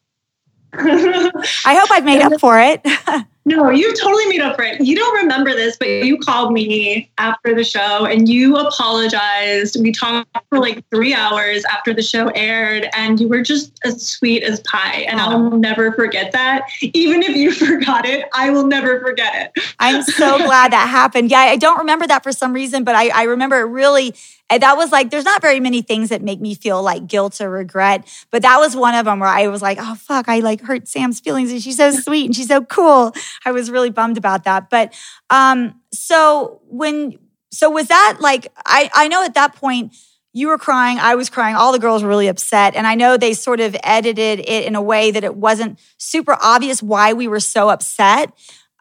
[0.73, 2.81] I hope I've made up for it.
[3.47, 4.81] No, you totally made up for it.
[4.81, 9.77] You don't remember this, but you called me after the show and you apologized.
[9.83, 14.07] We talked for like three hours after the show aired, and you were just as
[14.07, 15.05] sweet as pie.
[15.09, 16.67] And I'll never forget that.
[16.81, 19.65] Even if you forgot it, I will never forget it.
[19.79, 21.31] I'm so glad that happened.
[21.31, 24.15] Yeah, I don't remember that for some reason, but I, I remember it really
[24.59, 27.51] that was like, there's not very many things that make me feel like guilt or
[27.51, 30.61] regret, but that was one of them where I was like, oh, fuck, I like
[30.61, 33.13] hurt Sam's feelings and she's so sweet and she's so cool.
[33.45, 34.71] I was really bummed about that.
[34.71, 34.93] But
[35.31, 37.19] um, so when,
[37.53, 39.95] so was that like, I, I know at that point,
[40.37, 42.75] you were crying, I was crying, all the girls were really upset.
[42.75, 46.37] And I know they sort of edited it in a way that it wasn't super
[46.43, 48.33] obvious why we were so upset.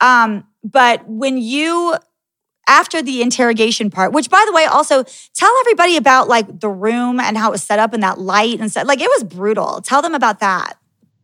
[0.02, 1.96] Um, but when you
[2.68, 5.04] after the interrogation part, which by the way, also
[5.34, 8.60] tell everybody about like the room and how it was set up and that light
[8.60, 8.88] and stuff.
[8.88, 9.82] Like it was brutal.
[9.82, 10.78] Tell them about that.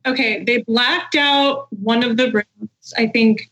[0.06, 0.44] Okay.
[0.44, 2.94] They blacked out one of the rooms.
[2.98, 3.50] I think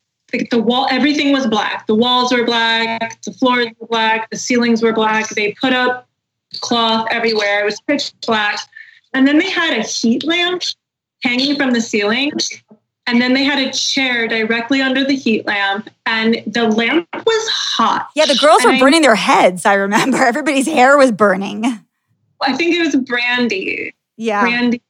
[0.51, 1.87] the wall, everything was black.
[1.87, 5.29] The walls were black, the floors were black, the ceilings were black.
[5.29, 6.07] They put up
[6.59, 7.61] cloth everywhere.
[7.61, 8.59] It was pitch black.
[9.13, 10.63] And then they had a heat lamp
[11.23, 12.31] hanging from the ceiling
[13.07, 17.49] and then they had a chair directly under the heat lamp, and the lamp was
[17.49, 18.09] hot.
[18.15, 19.65] Yeah, the girls and were I, burning their heads.
[19.65, 21.65] I remember everybody's hair was burning.
[22.41, 23.93] I think it was Brandi.
[24.17, 24.81] Yeah, Brandi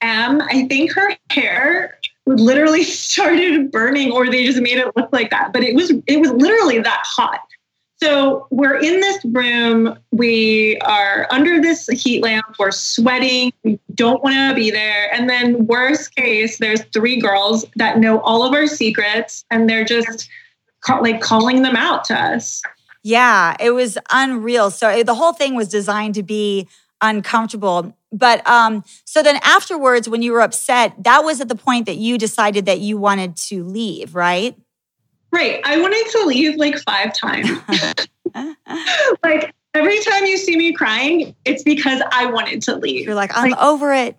[0.00, 0.42] M.
[0.42, 5.52] I think her hair literally started burning, or they just made it look like that.
[5.52, 7.40] But it was it was literally that hot.
[8.02, 9.96] So we're in this room.
[10.10, 12.44] We are under this heat lamp.
[12.58, 13.52] We're sweating.
[13.62, 15.14] We don't want to be there.
[15.14, 19.84] And then, worst case, there's three girls that know all of our secrets and they're
[19.84, 20.28] just
[20.88, 22.62] like calling them out to us.
[23.02, 24.70] Yeah, it was unreal.
[24.70, 26.68] So it, the whole thing was designed to be
[27.02, 27.96] uncomfortable.
[28.12, 31.96] But um, so then afterwards, when you were upset, that was at the point that
[31.96, 34.56] you decided that you wanted to leave, right?
[35.32, 35.60] Right.
[35.64, 37.50] I wanted to leave like five times.
[39.22, 43.04] like every time you see me crying, it's because I wanted to leave.
[43.04, 44.16] You're like, I'm like, over it.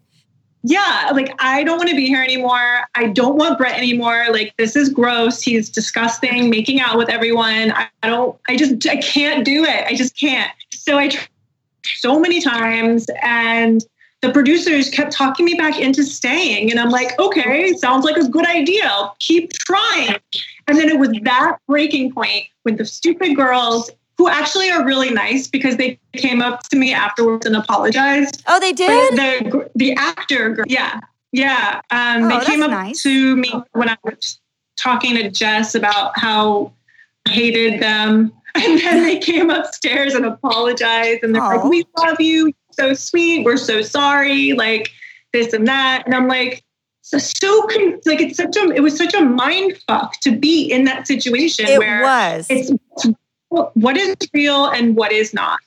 [0.67, 2.87] Yeah, like I don't want to be here anymore.
[2.95, 4.25] I don't want Bret anymore.
[4.31, 5.39] Like this is gross.
[5.39, 7.71] He's disgusting, making out with everyone.
[7.71, 8.35] I, don't.
[8.47, 9.85] I just I can't do it.
[9.85, 10.51] I just can't.
[10.71, 11.29] So I tried
[11.83, 13.85] so many times, and
[14.21, 16.71] the producers kept talking me back into staying.
[16.71, 18.85] And I'm like, okay, sounds like a good idea.
[18.85, 20.15] I'll keep trying.
[20.67, 25.11] And then it was that breaking point with the stupid girls who actually are really
[25.11, 28.43] nice because they came up to me afterwards and apologized.
[28.47, 29.13] Oh, they did?
[29.13, 31.01] the, the actor, yeah.
[31.31, 31.81] Yeah.
[31.91, 33.03] Um, oh, they came up nice.
[33.03, 34.39] to me when I was
[34.77, 36.71] talking to Jess about how
[37.27, 38.31] I hated them.
[38.57, 41.25] And then they came upstairs and apologized.
[41.25, 41.57] And they're oh.
[41.57, 42.53] like, we love you.
[42.71, 43.43] So sweet.
[43.43, 44.53] We're so sorry.
[44.53, 44.91] Like
[45.33, 46.03] this and that.
[46.05, 46.63] And I'm like,
[47.01, 47.67] so, so
[48.05, 51.65] like it's such a it was such a mind fuck to be in that situation
[51.67, 52.47] it where was.
[52.49, 52.71] it's
[53.73, 55.59] what is real and what is not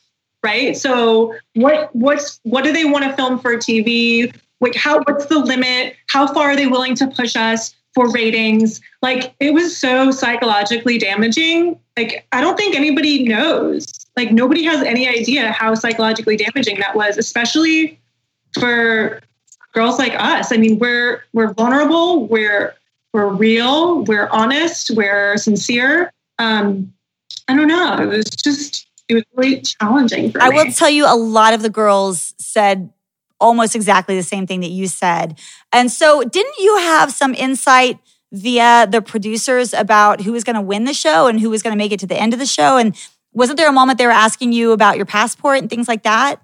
[0.42, 0.76] right?
[0.76, 5.38] So what what's what do they want to film for tv like how what's the
[5.38, 5.94] limit?
[6.08, 8.80] How far are they willing to push us for ratings?
[9.02, 11.78] Like it was so psychologically damaging.
[11.96, 14.06] Like i don't think anybody knows.
[14.16, 18.00] Like nobody has any idea how psychologically damaging that was especially
[18.58, 19.20] for
[19.72, 20.50] girls like us.
[20.52, 22.74] I mean, we're we're vulnerable, we're
[23.12, 26.12] we're real, we're honest, we're sincere.
[26.38, 26.92] Um,
[27.48, 27.96] I don't know.
[27.98, 30.56] It was just it was really challenging I me.
[30.56, 32.92] will tell you a lot of the girls said
[33.40, 35.38] almost exactly the same thing that you said.
[35.72, 37.98] And so didn't you have some insight
[38.32, 41.72] via the producers about who was going to win the show and who was going
[41.72, 42.94] to make it to the end of the show and
[43.32, 46.42] wasn't there a moment they were asking you about your passport and things like that?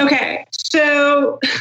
[0.00, 0.44] Okay.
[0.52, 1.38] So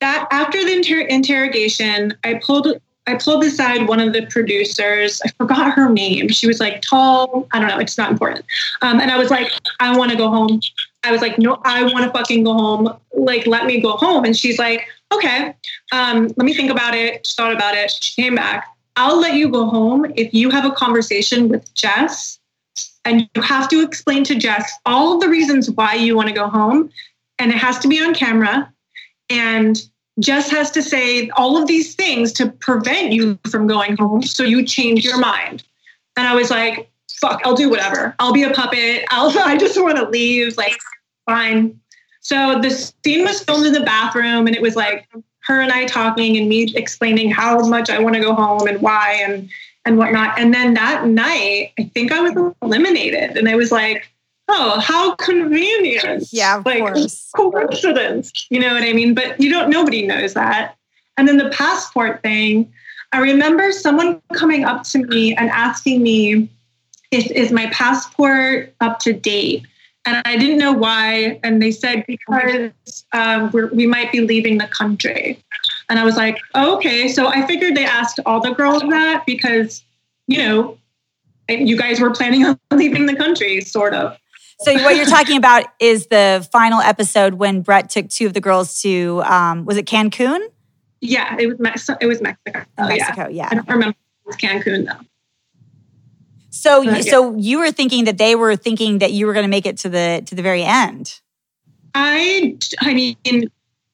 [0.00, 2.80] that after the inter- interrogation, I pulled
[3.10, 5.20] I pulled aside one of the producers.
[5.24, 6.28] I forgot her name.
[6.28, 7.48] She was like tall.
[7.52, 7.78] I don't know.
[7.78, 8.44] It's not important.
[8.82, 9.50] Um, and I was like,
[9.80, 10.60] I want to go home.
[11.02, 12.96] I was like, no, I want to fucking go home.
[13.14, 14.24] Like, let me go home.
[14.24, 15.54] And she's like, okay,
[15.92, 17.26] um, let me think about it.
[17.26, 17.90] She thought about it.
[17.90, 18.68] She came back.
[18.96, 22.38] I'll let you go home if you have a conversation with Jess
[23.04, 26.48] and you have to explain to Jess all the reasons why you want to go
[26.48, 26.90] home.
[27.38, 28.72] And it has to be on camera
[29.30, 29.82] and
[30.20, 34.42] Jess has to say all of these things to prevent you from going home so
[34.42, 35.62] you change your mind.
[36.16, 36.90] And I was like,
[37.20, 38.14] fuck, I'll do whatever.
[38.18, 39.04] I'll be a puppet.
[39.10, 40.56] I'll I just want to leave.
[40.56, 40.76] Like,
[41.26, 41.80] fine.
[42.20, 45.08] So the scene was filmed in the bathroom and it was like
[45.40, 48.80] her and I talking and me explaining how much I want to go home and
[48.80, 49.48] why and
[49.86, 50.38] and whatnot.
[50.38, 53.38] And then that night, I think I was eliminated.
[53.38, 54.10] And I was like,
[54.50, 56.28] oh, how convenient.
[56.32, 57.30] Yeah, of like, course.
[57.34, 58.46] Coincidence.
[58.50, 59.14] You know what I mean?
[59.14, 60.76] But you don't, nobody knows that.
[61.16, 62.72] And then the passport thing,
[63.12, 66.48] I remember someone coming up to me and asking me,
[67.10, 69.66] is, is my passport up to date?
[70.06, 71.38] And I didn't know why.
[71.42, 72.70] And they said, because
[73.12, 75.42] um, we might be leaving the country.
[75.88, 77.08] And I was like, oh, okay.
[77.08, 79.84] So I figured they asked all the girls that because,
[80.26, 80.78] you know,
[81.48, 84.16] you guys were planning on leaving the country, sort of.
[84.62, 88.40] So what you're talking about is the final episode when Bret took two of the
[88.40, 90.40] girls to um, was it Cancun?
[91.00, 92.64] Yeah, it was Mex- it was Mexico.
[92.76, 93.28] Oh, Mexico, yeah.
[93.28, 93.48] yeah.
[93.50, 95.04] I don't remember it was Cancun though.
[96.50, 97.10] So but, yeah.
[97.10, 99.78] so you were thinking that they were thinking that you were going to make it
[99.78, 101.20] to the to the very end.
[101.94, 103.16] I I mean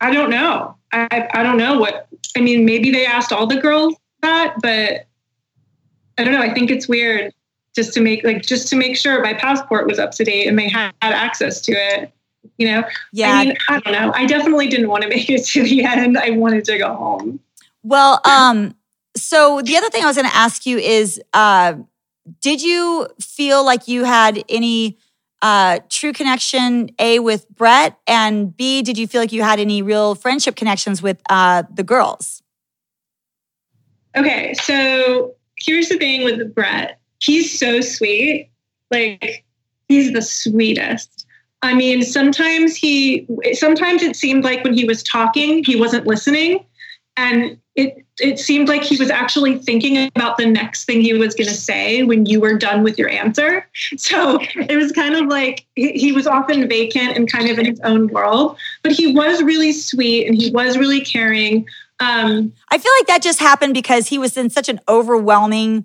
[0.01, 0.77] I don't know.
[0.93, 5.07] I I don't know what I mean maybe they asked all the girls that but
[6.19, 6.41] I don't know.
[6.41, 7.33] I think it's weird
[7.77, 10.59] just to make like just to make sure my passport was up to date and
[10.59, 12.13] they had access to it
[12.59, 12.85] you know?
[13.13, 13.33] Yeah.
[13.33, 14.13] i mean i don't know.
[14.15, 16.19] I definitely didn't want to make it to the end.
[16.19, 17.41] I wanted to go home.
[17.83, 18.75] Well um
[19.17, 21.75] so the other thing i was going to ask you is uh
[22.41, 24.99] did you feel like you had any
[25.43, 29.83] uh true connection a with bret and b did you feel like you had any
[29.83, 32.43] real friendship connections with uh the girls?
[34.17, 38.51] Okay so here's the thing with bret he's so sweet.
[38.91, 39.45] Like
[39.89, 41.27] he's the sweetest.
[41.63, 46.65] I mean, sometimes he sometimes it seemed like when he was talking, he wasn't listening.
[47.17, 51.35] And it it seemed like he was actually thinking about the next thing he was
[51.35, 53.67] going to say when you were done with your answer.
[53.97, 57.81] So it was kind of like he, was often vacant and kind of in his
[57.81, 61.67] own world, but he was really sweet and he was really caring.
[62.01, 65.85] Um, I feel like that just happened because he was in such an overwhelming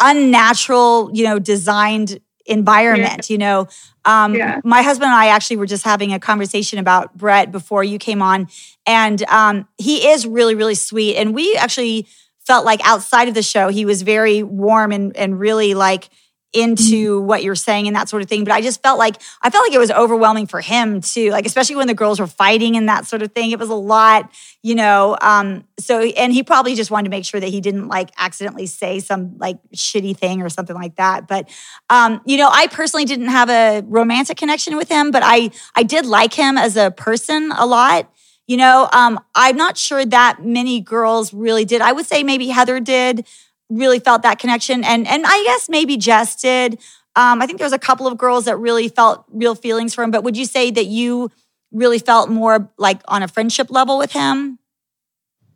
[0.00, 3.34] unnatural, you know, designed environment, yeah.
[3.34, 3.68] you know.
[4.04, 4.60] Um, yeah.
[4.64, 8.22] My husband and I actually were just having a conversation about Bret before you came
[8.22, 8.48] on.
[8.86, 11.16] And um, he is really, really sweet.
[11.16, 12.06] And we actually
[12.46, 16.08] felt like outside of the show, he was very warm and, and really like,
[16.52, 17.26] into mm-hmm.
[17.26, 18.42] what you're saying and that sort of thing.
[18.44, 21.30] But I just felt like I felt like it was overwhelming for him too.
[21.30, 23.50] Like especially when the girls were fighting and that sort of thing.
[23.52, 24.30] It was a lot,
[24.62, 25.16] you know.
[25.20, 28.66] Um, so and he probably just wanted to make sure that he didn't like accidentally
[28.66, 31.28] say some like shitty thing or something like that.
[31.28, 31.48] But
[31.88, 35.84] um, you know, I personally didn't have a romantic connection with him, but I I
[35.84, 38.10] did like him as a person a lot.
[38.48, 41.80] You know, um, I'm not sure that many girls really did.
[41.80, 43.24] I would say maybe Heather did
[43.70, 44.84] really felt that connection.
[44.84, 46.78] And and I guess maybe Jess did.
[47.16, 50.04] Um, I think there was a couple of girls that really felt real feelings for
[50.04, 50.10] him.
[50.10, 51.30] But would you say that you
[51.72, 54.58] really felt more like on a friendship level with him?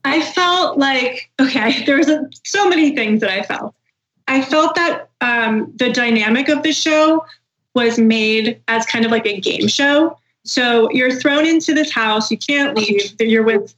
[0.04, 1.84] I felt like okay.
[1.86, 2.10] There was
[2.44, 3.74] so many things that I felt.
[4.26, 7.24] I felt that um, the dynamic of the show
[7.74, 10.18] was made as kind of like a game show.
[10.44, 13.14] So you're thrown into this house, you can't leave.
[13.20, 13.74] You're with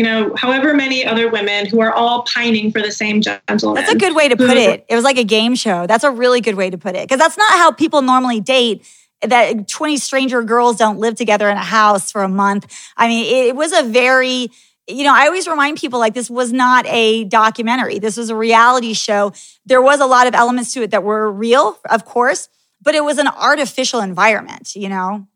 [0.00, 3.74] you know, however many other women who are all pining for the same gentleman.
[3.74, 4.86] That's a good way to put it.
[4.88, 5.86] It was like a game show.
[5.86, 7.06] That's a really good way to put it.
[7.06, 8.82] Because that's not how people normally date.
[9.20, 12.74] That 20 stranger girls don't live together in a house for a month.
[12.96, 14.48] I mean, it, was a very,
[14.88, 17.98] you know, I always remind people like this was not a documentary.
[17.98, 19.34] This was a reality show.
[19.66, 22.48] There was a lot of elements to it that were real, of course,
[22.80, 25.26] but it was an artificial environment, you know?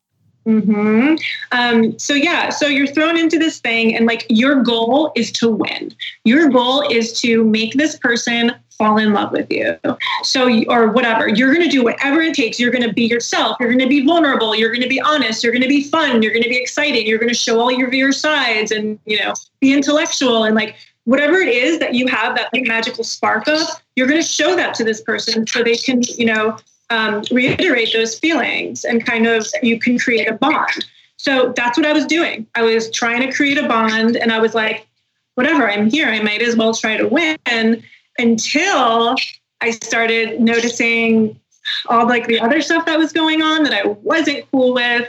[0.45, 1.15] Hmm.
[1.53, 5.49] Um, so yeah, so you're thrown into this thing, and like your goal is to
[5.49, 5.95] win.
[6.25, 9.79] Your goal is to make this person fall in love with you.
[10.23, 12.59] So, or whatever, you're going to do whatever it takes.
[12.59, 13.57] You're going to be yourself.
[13.61, 14.55] You're going to be vulnerable.
[14.55, 15.43] You're going to be honest.
[15.43, 16.23] You're going to be fun.
[16.23, 17.07] You're going to be exciting.
[17.07, 20.77] You're going to show all your your sides, and you know, be intellectual and like
[21.05, 23.61] whatever it is that you have that like magical spark of.
[23.97, 26.57] You're going to show that to this person so they can, you know,
[26.91, 30.87] um, reiterate those feelings and kind of you can create a bond.
[31.17, 32.47] So that's what I was doing.
[32.55, 34.87] I was trying to create a bond and I was like,
[35.35, 36.09] whatever, I'm here.
[36.09, 37.83] I might as well try to win
[38.19, 39.17] until
[39.61, 41.41] I started noticing
[41.87, 45.09] all like the other stuff that was going on that I wasn't cool with.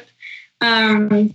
[0.61, 1.33] Um,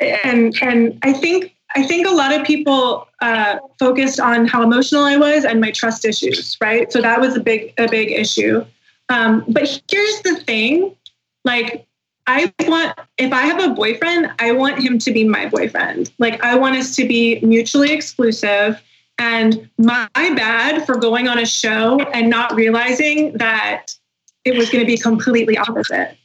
[0.00, 5.04] and and I think I think a lot of people uh, focused on how emotional
[5.04, 6.90] I was and my trust issues, right?
[6.92, 8.64] So that was a big a big issue.
[9.08, 10.96] Um, but here's the thing
[11.44, 11.86] like,
[12.26, 16.10] I want, if I have a boyfriend, I want him to be my boyfriend.
[16.18, 18.82] Like, I want us to be mutually exclusive.
[19.18, 23.94] And my bad for going on a show and not realizing that
[24.44, 26.16] it was going to be completely opposite.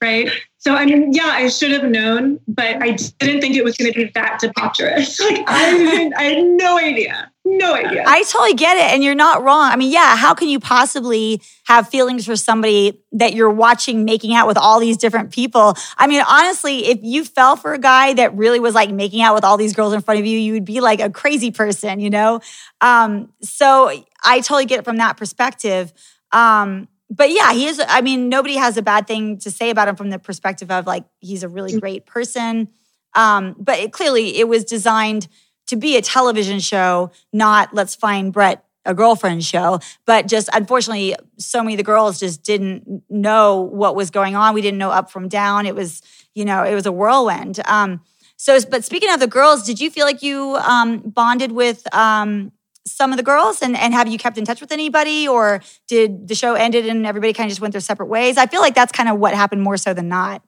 [0.00, 0.30] Right.
[0.58, 3.92] So, I mean, yeah, I should have known, but I didn't think it was going
[3.92, 5.18] to be that debaucherous.
[5.28, 7.30] Like, I, I had no idea.
[7.50, 8.04] No idea.
[8.06, 8.94] I totally get it.
[8.94, 9.70] And you're not wrong.
[9.70, 14.34] I mean, yeah, how can you possibly have feelings for somebody that you're watching making
[14.34, 15.74] out with all these different people?
[15.96, 19.34] I mean, honestly, if you fell for a guy that really was like making out
[19.34, 22.00] with all these girls in front of you, you would be like a crazy person,
[22.00, 22.40] you know?
[22.80, 23.90] Um, so
[24.22, 25.92] I totally get it from that perspective.
[26.32, 27.80] Um, but yeah, he is.
[27.88, 30.86] I mean, nobody has a bad thing to say about him from the perspective of
[30.86, 31.80] like he's a really mm.
[31.80, 32.68] great person.
[33.14, 35.28] Um, but it, clearly, it was designed
[35.68, 39.80] to be a television show, not let's find Bret a girlfriend show.
[40.06, 44.54] But just unfortunately, so many of the girls just didn't know what was going on.
[44.54, 45.66] We didn't know up from down.
[45.66, 46.02] It was,
[46.34, 47.60] you know, it was a whirlwind.
[47.66, 48.00] Um,
[48.36, 52.52] so, but speaking of the girls, did you feel like you um, bonded with um,
[52.86, 56.28] some of the girls and, and have you kept in touch with anybody or did
[56.28, 58.38] the show ended and everybody kind of just went their separate ways?
[58.38, 60.42] I feel like that's kind of what happened more so than not.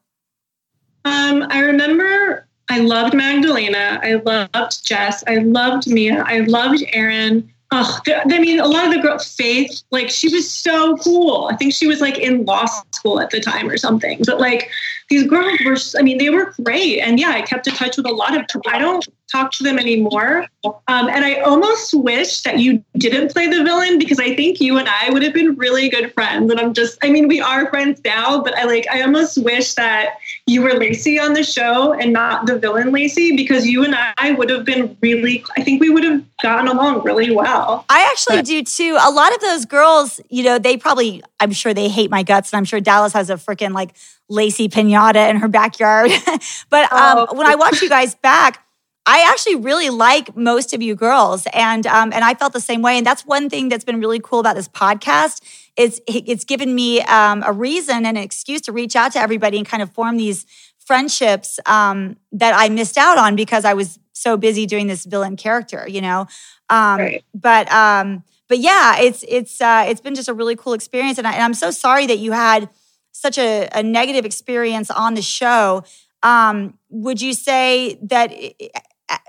[1.04, 3.98] Um, I remember I loved Magdalena.
[4.00, 5.24] I loved Jess.
[5.26, 6.22] I loved Mia.
[6.24, 7.52] I loved Erin.
[7.72, 11.48] Oh, I mean, a lot of the girls, Faith, like she was so cool.
[11.50, 14.20] I think she was like in law school at the time or something.
[14.24, 14.70] But like
[15.08, 17.00] these girls were, I mean, they were great.
[17.00, 18.44] And yeah, I kept in touch with a lot of.
[18.66, 20.46] I don't talk to them anymore.
[20.64, 24.76] Um, and I almost wish that you didn't play the villain because I think you
[24.78, 26.50] and I would have been really good friends.
[26.50, 29.74] And I'm just, I mean, we are friends now, but I like, I almost wish
[29.74, 30.16] that
[30.46, 34.32] you were Lacey on the show and not the villain Lacey because you and I
[34.32, 37.84] would have been really, I think we would have gotten along really well.
[37.88, 38.98] I actually but, do too.
[39.00, 42.52] A lot of those girls, you know, they probably, I'm sure they hate my guts
[42.52, 43.94] and I'm sure Dallas has a freaking like
[44.28, 46.10] Lacey pinata in her backyard.
[46.70, 47.36] but um, oh.
[47.36, 48.64] when I watch you guys back,
[49.12, 52.80] I actually really like most of you girls, and um, and I felt the same
[52.80, 52.96] way.
[52.96, 55.42] And that's one thing that's been really cool about this podcast.
[55.76, 59.58] It's it's given me um, a reason and an excuse to reach out to everybody
[59.58, 60.46] and kind of form these
[60.78, 65.36] friendships um, that I missed out on because I was so busy doing this villain
[65.36, 66.28] character, you know.
[66.68, 67.24] Um, right.
[67.34, 71.26] But um, but yeah, it's it's uh, it's been just a really cool experience, and,
[71.26, 72.68] I, and I'm so sorry that you had
[73.10, 75.82] such a, a negative experience on the show.
[76.22, 78.30] Um, would you say that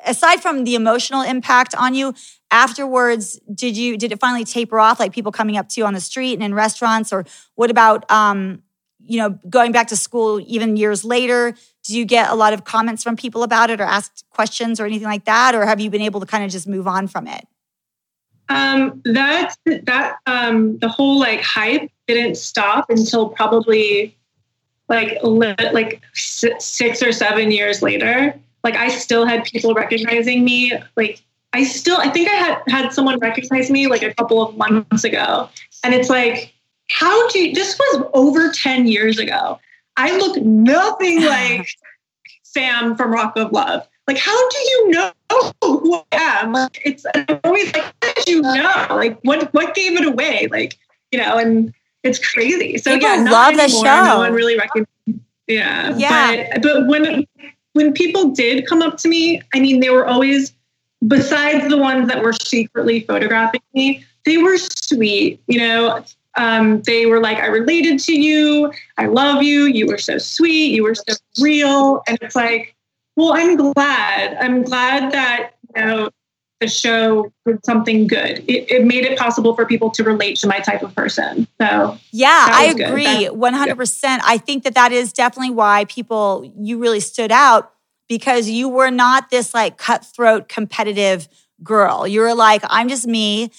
[0.05, 2.13] aside from the emotional impact on you
[2.49, 5.93] afterwards did you did it finally taper off like people coming up to you on
[5.93, 7.13] the street and in restaurants?
[7.13, 7.25] Or
[7.55, 8.63] what about um,
[8.99, 12.63] you know going back to school even years later do you get a lot of
[12.63, 15.55] comments from people about it or asked questions or anything like that?
[15.55, 17.47] Or have you been able to kind of just move on from it?
[18.49, 24.17] Um, that that um, the whole like hype didn't stop until probably
[24.89, 28.37] like like six or seven years later.
[28.63, 30.73] Like I still had people recognizing me.
[30.95, 31.21] Like
[31.53, 35.03] I still, I think I had had someone recognize me like a couple of months
[35.03, 35.49] ago,
[35.83, 36.53] and it's like,
[36.89, 37.53] how do you?
[37.53, 39.59] This was over ten years ago.
[39.97, 41.67] I look nothing like
[42.43, 43.87] Sam from Rock of Love.
[44.07, 45.11] Like, how do you know
[45.61, 46.53] who I am?
[46.53, 48.87] Like, it's I'm always like, how did you know?
[48.89, 50.47] Like, what what gave it away?
[50.51, 50.77] Like,
[51.11, 52.77] you know, and it's crazy.
[52.77, 53.81] So People yeah, love the show.
[53.83, 54.89] No one really recognizes.
[55.47, 56.47] Yeah, yeah.
[56.53, 57.25] But, but when
[57.73, 60.53] when people did come up to me, I mean, they were always
[61.07, 64.05] besides the ones that were secretly photographing me.
[64.25, 66.03] They were sweet, you know.
[66.37, 68.71] Um, they were like, I related to you.
[68.97, 69.65] I love you.
[69.65, 70.73] You were so sweet.
[70.73, 72.03] You were so real.
[72.07, 72.75] And it's like,
[73.15, 74.37] well, I'm glad.
[74.39, 76.09] I'm glad that, you know,
[76.61, 78.45] the show did something good.
[78.47, 81.47] It, it, made it possible for people to relate to my type of person.
[81.59, 84.21] So yeah, I agree, one hundred percent.
[84.25, 87.73] I think that that is definitely why people you really stood out
[88.07, 91.27] because you were not this like cutthroat competitive
[91.63, 92.07] girl.
[92.07, 93.51] You were like, I'm just me,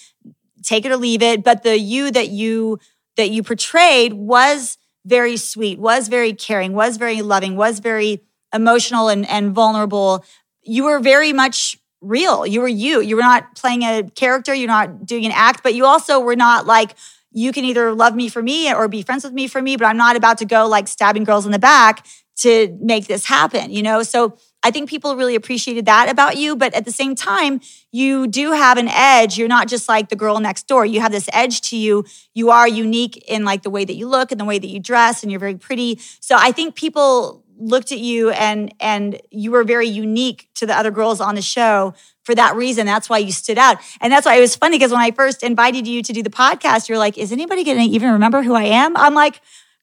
[0.62, 1.42] take it or leave it.
[1.42, 2.78] But the you that you
[3.16, 8.22] that you portrayed was very sweet, was very caring, was very loving, was very
[8.54, 10.24] emotional and, and vulnerable.
[10.62, 12.46] You were very much real.
[12.46, 13.00] You were you.
[13.00, 16.36] You were not playing a character, you're not doing an act, but you also were
[16.36, 16.96] not like,
[17.32, 19.86] you can either love me for me or be friends with me for me, but
[19.86, 22.06] I'm not about to go like stabbing girls in the back
[22.38, 24.02] to make this happen, you know?
[24.02, 26.56] So I think people really appreciated that about you.
[26.56, 29.38] But at the same time, you do have an edge.
[29.38, 30.86] You're not just like the girl next door.
[30.86, 32.04] You have this edge to you.
[32.34, 34.78] You are unique in like the way that you look and the way that you
[34.78, 35.98] dress, and you're very pretty.
[36.20, 40.76] So I think people looked at you and and you were very unique to the
[40.76, 41.94] other girls on the show
[42.24, 44.90] for that reason that's why you stood out and that's why it was funny because
[44.90, 47.84] when i first invited you to do the podcast you're like is anybody going to
[47.84, 49.40] even remember who i am i'm like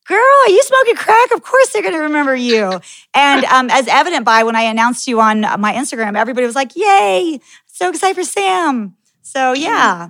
[0.10, 1.32] girl, are you smoking crack?
[1.36, 2.82] Of course they're going to remember you.
[3.14, 6.76] And um, as evident by when I announced you on my Instagram, everybody was like,
[6.76, 8.96] yay, so excited for Sam.
[9.22, 10.10] So yeah.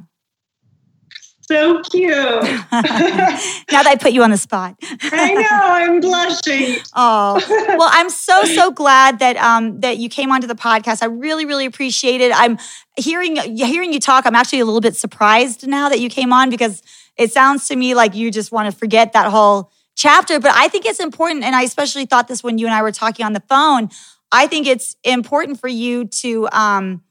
[1.49, 2.11] So cute.
[2.13, 4.75] now that I put you on the spot.
[5.01, 6.75] I know, I'm blushing.
[6.95, 7.41] Oh,
[7.77, 11.01] well, I'm so, so glad that um that you came onto the podcast.
[11.01, 12.31] I really, really appreciate it.
[12.35, 12.59] I'm
[12.97, 16.51] hearing hearing you talk, I'm actually a little bit surprised now that you came on
[16.51, 16.83] because
[17.17, 20.39] it sounds to me like you just want to forget that whole chapter.
[20.39, 22.91] But I think it's important, and I especially thought this when you and I were
[22.91, 23.89] talking on the phone.
[24.31, 27.01] I think it's important for you to um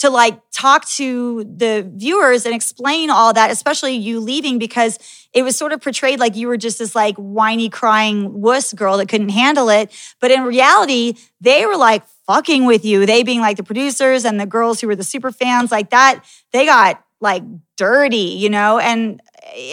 [0.00, 4.98] to like talk to the viewers and explain all that, especially you leaving, because
[5.34, 8.96] it was sort of portrayed like you were just this like whiny, crying wuss girl
[8.96, 9.92] that couldn't handle it.
[10.18, 13.04] But in reality, they were like fucking with you.
[13.04, 16.24] They being like the producers and the girls who were the super fans, like that,
[16.52, 17.42] they got like
[17.76, 18.78] dirty, you know?
[18.78, 19.20] And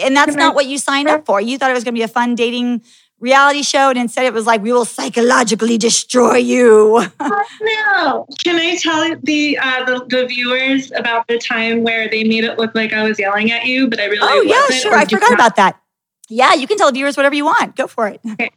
[0.02, 1.40] and that's not what you signed up for.
[1.40, 2.82] You thought it was gonna be a fun dating
[3.20, 7.04] reality show, and instead it was like, we will psychologically destroy you.
[7.20, 8.26] no.
[8.44, 12.58] Can I tell the, uh, the, the viewers about the time where they made it
[12.58, 14.94] look like I was yelling at you, but I really oh yeah, sure.
[14.94, 15.80] I forgot about that.
[16.28, 17.76] Yeah, you can tell the viewers whatever you want.
[17.76, 18.20] Go for it.
[18.32, 18.50] Okay.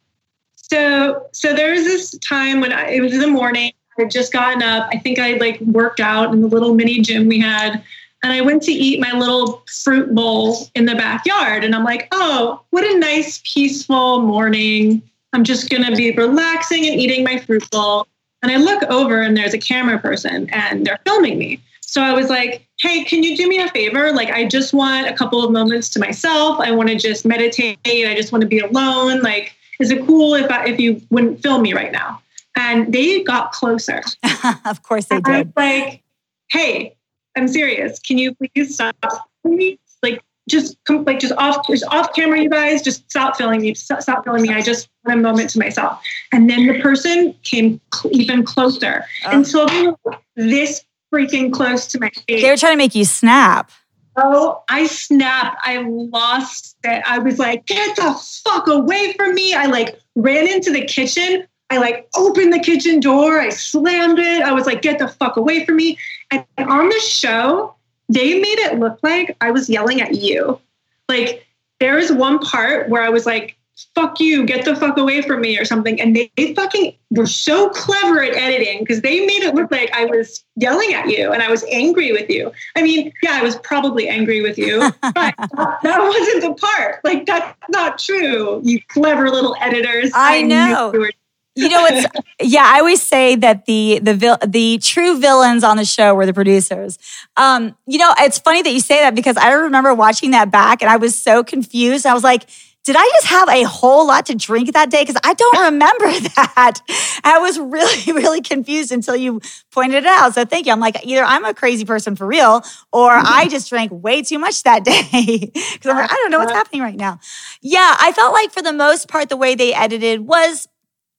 [0.55, 3.71] So so there was this time when I, it was in the morning.
[3.97, 4.89] I had just gotten up.
[4.91, 7.83] I think I like worked out in the little mini gym we had
[8.23, 11.63] and I went to eat my little fruit bowl in the backyard.
[11.63, 15.01] And I'm like, oh, what a nice, peaceful morning.
[15.33, 18.07] I'm just going to be relaxing and eating my fruit bowl.
[18.43, 21.61] And I look over and there's a camera person and they're filming me.
[21.81, 24.11] So I was like, hey, can you do me a favor?
[24.11, 26.59] Like, I just want a couple of moments to myself.
[26.59, 27.79] I want to just meditate.
[27.85, 29.21] I just want to be alone.
[29.21, 32.21] Like, is it cool if I, if you wouldn't film me right now?
[32.55, 34.01] And they got closer.
[34.65, 35.27] of course they did.
[35.27, 36.03] I was like,
[36.51, 36.95] hey,
[37.35, 37.99] I'm serious.
[37.99, 38.95] Can you please stop
[39.43, 39.79] me?
[40.03, 42.81] Like just like just off just off camera, you guys.
[42.81, 43.73] Just stop filming me.
[43.73, 44.53] Stop, stop filming me.
[44.53, 46.01] I just want a moment to myself.
[46.31, 49.31] And then the person came cl- even closer oh.
[49.31, 52.41] until they were this freaking close to my face.
[52.41, 53.71] They were trying to make you snap.
[54.17, 55.61] Oh, I snapped.
[55.63, 57.03] I lost it.
[57.07, 58.13] I was like, get the
[58.43, 59.53] fuck away from me.
[59.53, 61.47] I like ran into the kitchen.
[61.69, 63.39] I like opened the kitchen door.
[63.39, 64.41] I slammed it.
[64.41, 65.97] I was like, get the fuck away from me.
[66.31, 67.75] And on the show,
[68.09, 70.59] they made it look like I was yelling at you.
[71.07, 71.45] Like
[71.79, 73.57] there was one part where I was like,
[73.95, 75.99] fuck you, get the fuck away from me or something.
[75.99, 79.91] And they, they fucking were so clever at editing because they made it look like
[79.93, 82.51] I was yelling at you and I was angry with you.
[82.75, 87.03] I mean, yeah, I was probably angry with you, but that, that wasn't the part.
[87.03, 90.11] Like, that's not true, you clever little editors.
[90.13, 90.91] I, I know.
[90.93, 91.09] You
[91.55, 92.05] know what's
[92.41, 96.33] yeah, I always say that the the the true villains on the show were the
[96.33, 96.97] producers.
[97.37, 100.81] Um, you know, it's funny that you say that because I remember watching that back
[100.81, 102.05] and I was so confused.
[102.05, 102.45] I was like,
[102.83, 105.03] did I just have a whole lot to drink that day?
[105.03, 106.79] Because I don't remember that.
[107.23, 109.39] I was really, really confused until you
[109.71, 110.33] pointed it out.
[110.33, 110.71] So thank you.
[110.71, 113.27] I'm like, either I'm a crazy person for real, or mm-hmm.
[113.27, 115.51] I just drank way too much that day.
[115.53, 117.19] Because I'm like, I don't know what's happening right now.
[117.61, 120.67] Yeah, I felt like for the most part, the way they edited was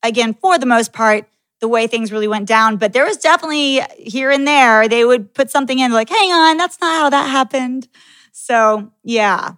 [0.03, 1.29] again, for the most part,
[1.61, 2.77] the way things really went down.
[2.77, 6.57] But there was definitely here and there, they would put something in like, hang on,
[6.57, 7.89] that's not how that happened.
[8.33, 9.53] So, yeah.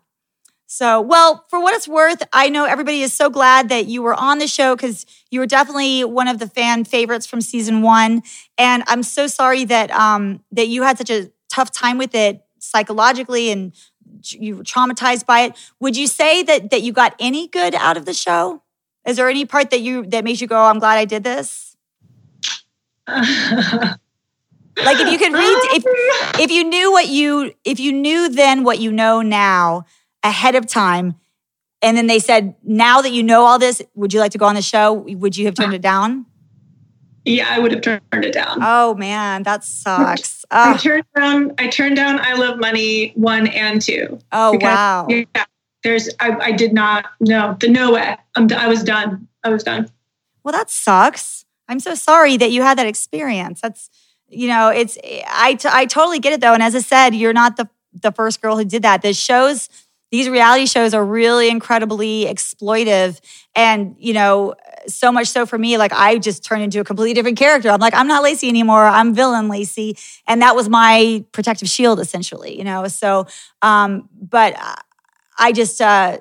[0.67, 4.13] So, well, for what it's worth, I know everybody is so glad that you were
[4.15, 8.23] on the show because you were definitely one of the fan favorites from season one.
[8.59, 12.45] And I'm so sorry that um, that you had such a tough time with it
[12.59, 13.73] psychologically and
[14.31, 15.53] you were traumatized by it.
[15.79, 18.64] Would you say that that you got any good out of the show?
[19.07, 21.77] Is there any part that you that makes you go, "I'm glad I did this"?
[23.07, 23.99] like
[24.77, 28.79] if you could read, if if you knew what you if you knew then what
[28.79, 29.85] you know now
[30.23, 31.17] ahead of time,
[31.83, 34.47] and then they said, "Now that you know all this, would you like to go
[34.47, 36.27] on the show?" Would you have turned it down?
[37.27, 38.59] Yeah, I would have turned it down.
[38.63, 40.45] Oh man, that sucks.
[40.51, 41.53] I turned down.
[41.59, 42.21] I turned down.
[42.21, 44.19] I love money one and two.
[44.33, 45.07] Oh wow.
[45.09, 45.25] Yeah,
[45.85, 49.63] there's I, I did not no the no way I'm I was done I was
[49.63, 49.91] done.
[50.43, 51.45] Well, that sucks.
[51.69, 53.61] I'm so sorry that you had that experience.
[53.61, 53.91] That's
[54.29, 54.99] you know it's
[55.29, 56.55] I, t- I totally get it though.
[56.55, 59.03] And as I said, you're not the the first girl who did that.
[59.03, 59.69] This shows
[60.11, 63.21] these reality shows are really incredibly exploitive
[63.57, 64.55] and you know
[64.87, 67.81] so much so for me like i just turned into a completely different character i'm
[67.81, 69.97] like i'm not lacey anymore i'm villain lacey
[70.29, 73.27] and that was my protective shield essentially you know so
[73.63, 74.55] um but
[75.39, 76.19] I just, uh,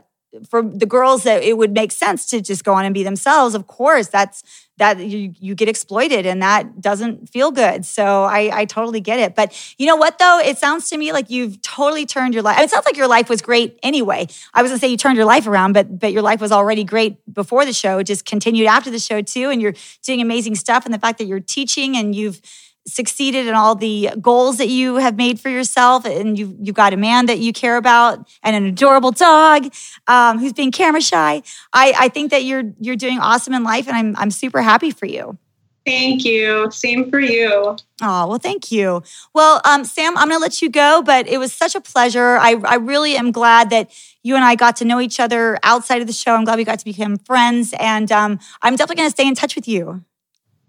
[0.50, 3.56] for the girls that it would make sense to just go on and be themselves,
[3.56, 4.44] of course, that's
[4.78, 7.86] that you, you get exploited and that doesn't feel good.
[7.86, 9.36] So I, I totally get it.
[9.36, 10.40] But you know what though?
[10.44, 12.60] It sounds to me like you've totally turned your life.
[12.60, 14.28] It sounds like your life was great anyway.
[14.54, 16.84] I was gonna say you turned your life around, but but your life was already
[16.84, 18.02] great before the show.
[18.02, 19.52] Just continued after the show too.
[19.52, 20.86] And you're doing amazing stuff.
[20.86, 22.42] And the fact that you're teaching and you've
[22.86, 26.94] succeeded in all the goals that you have made for yourself and you, you've got
[26.94, 29.74] a man that you care about and an adorable dog
[30.08, 31.42] um, who's being camera shy
[31.72, 34.92] I, I think that you're you're doing awesome in life and I'm, I'm super happy
[34.92, 35.38] for you
[35.86, 36.72] Thank you.
[36.72, 37.76] Same for you.
[38.02, 39.04] Oh, well, thank you.
[39.34, 42.38] Well, um, Sam, I'm going to let you go, but it was such a pleasure.
[42.38, 43.92] I, I really am glad that
[44.24, 46.36] you and I got to know each other outside of the show.
[46.36, 47.74] I'm glad we got to become friends.
[47.80, 50.06] And um, I'm definitely going to stay in touch with you.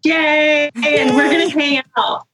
[0.05, 0.71] Yay.
[0.75, 2.27] And we're going to hang out.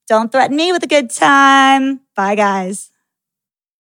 [0.10, 2.02] don't threaten me with a good time.
[2.18, 2.92] Bye, guys.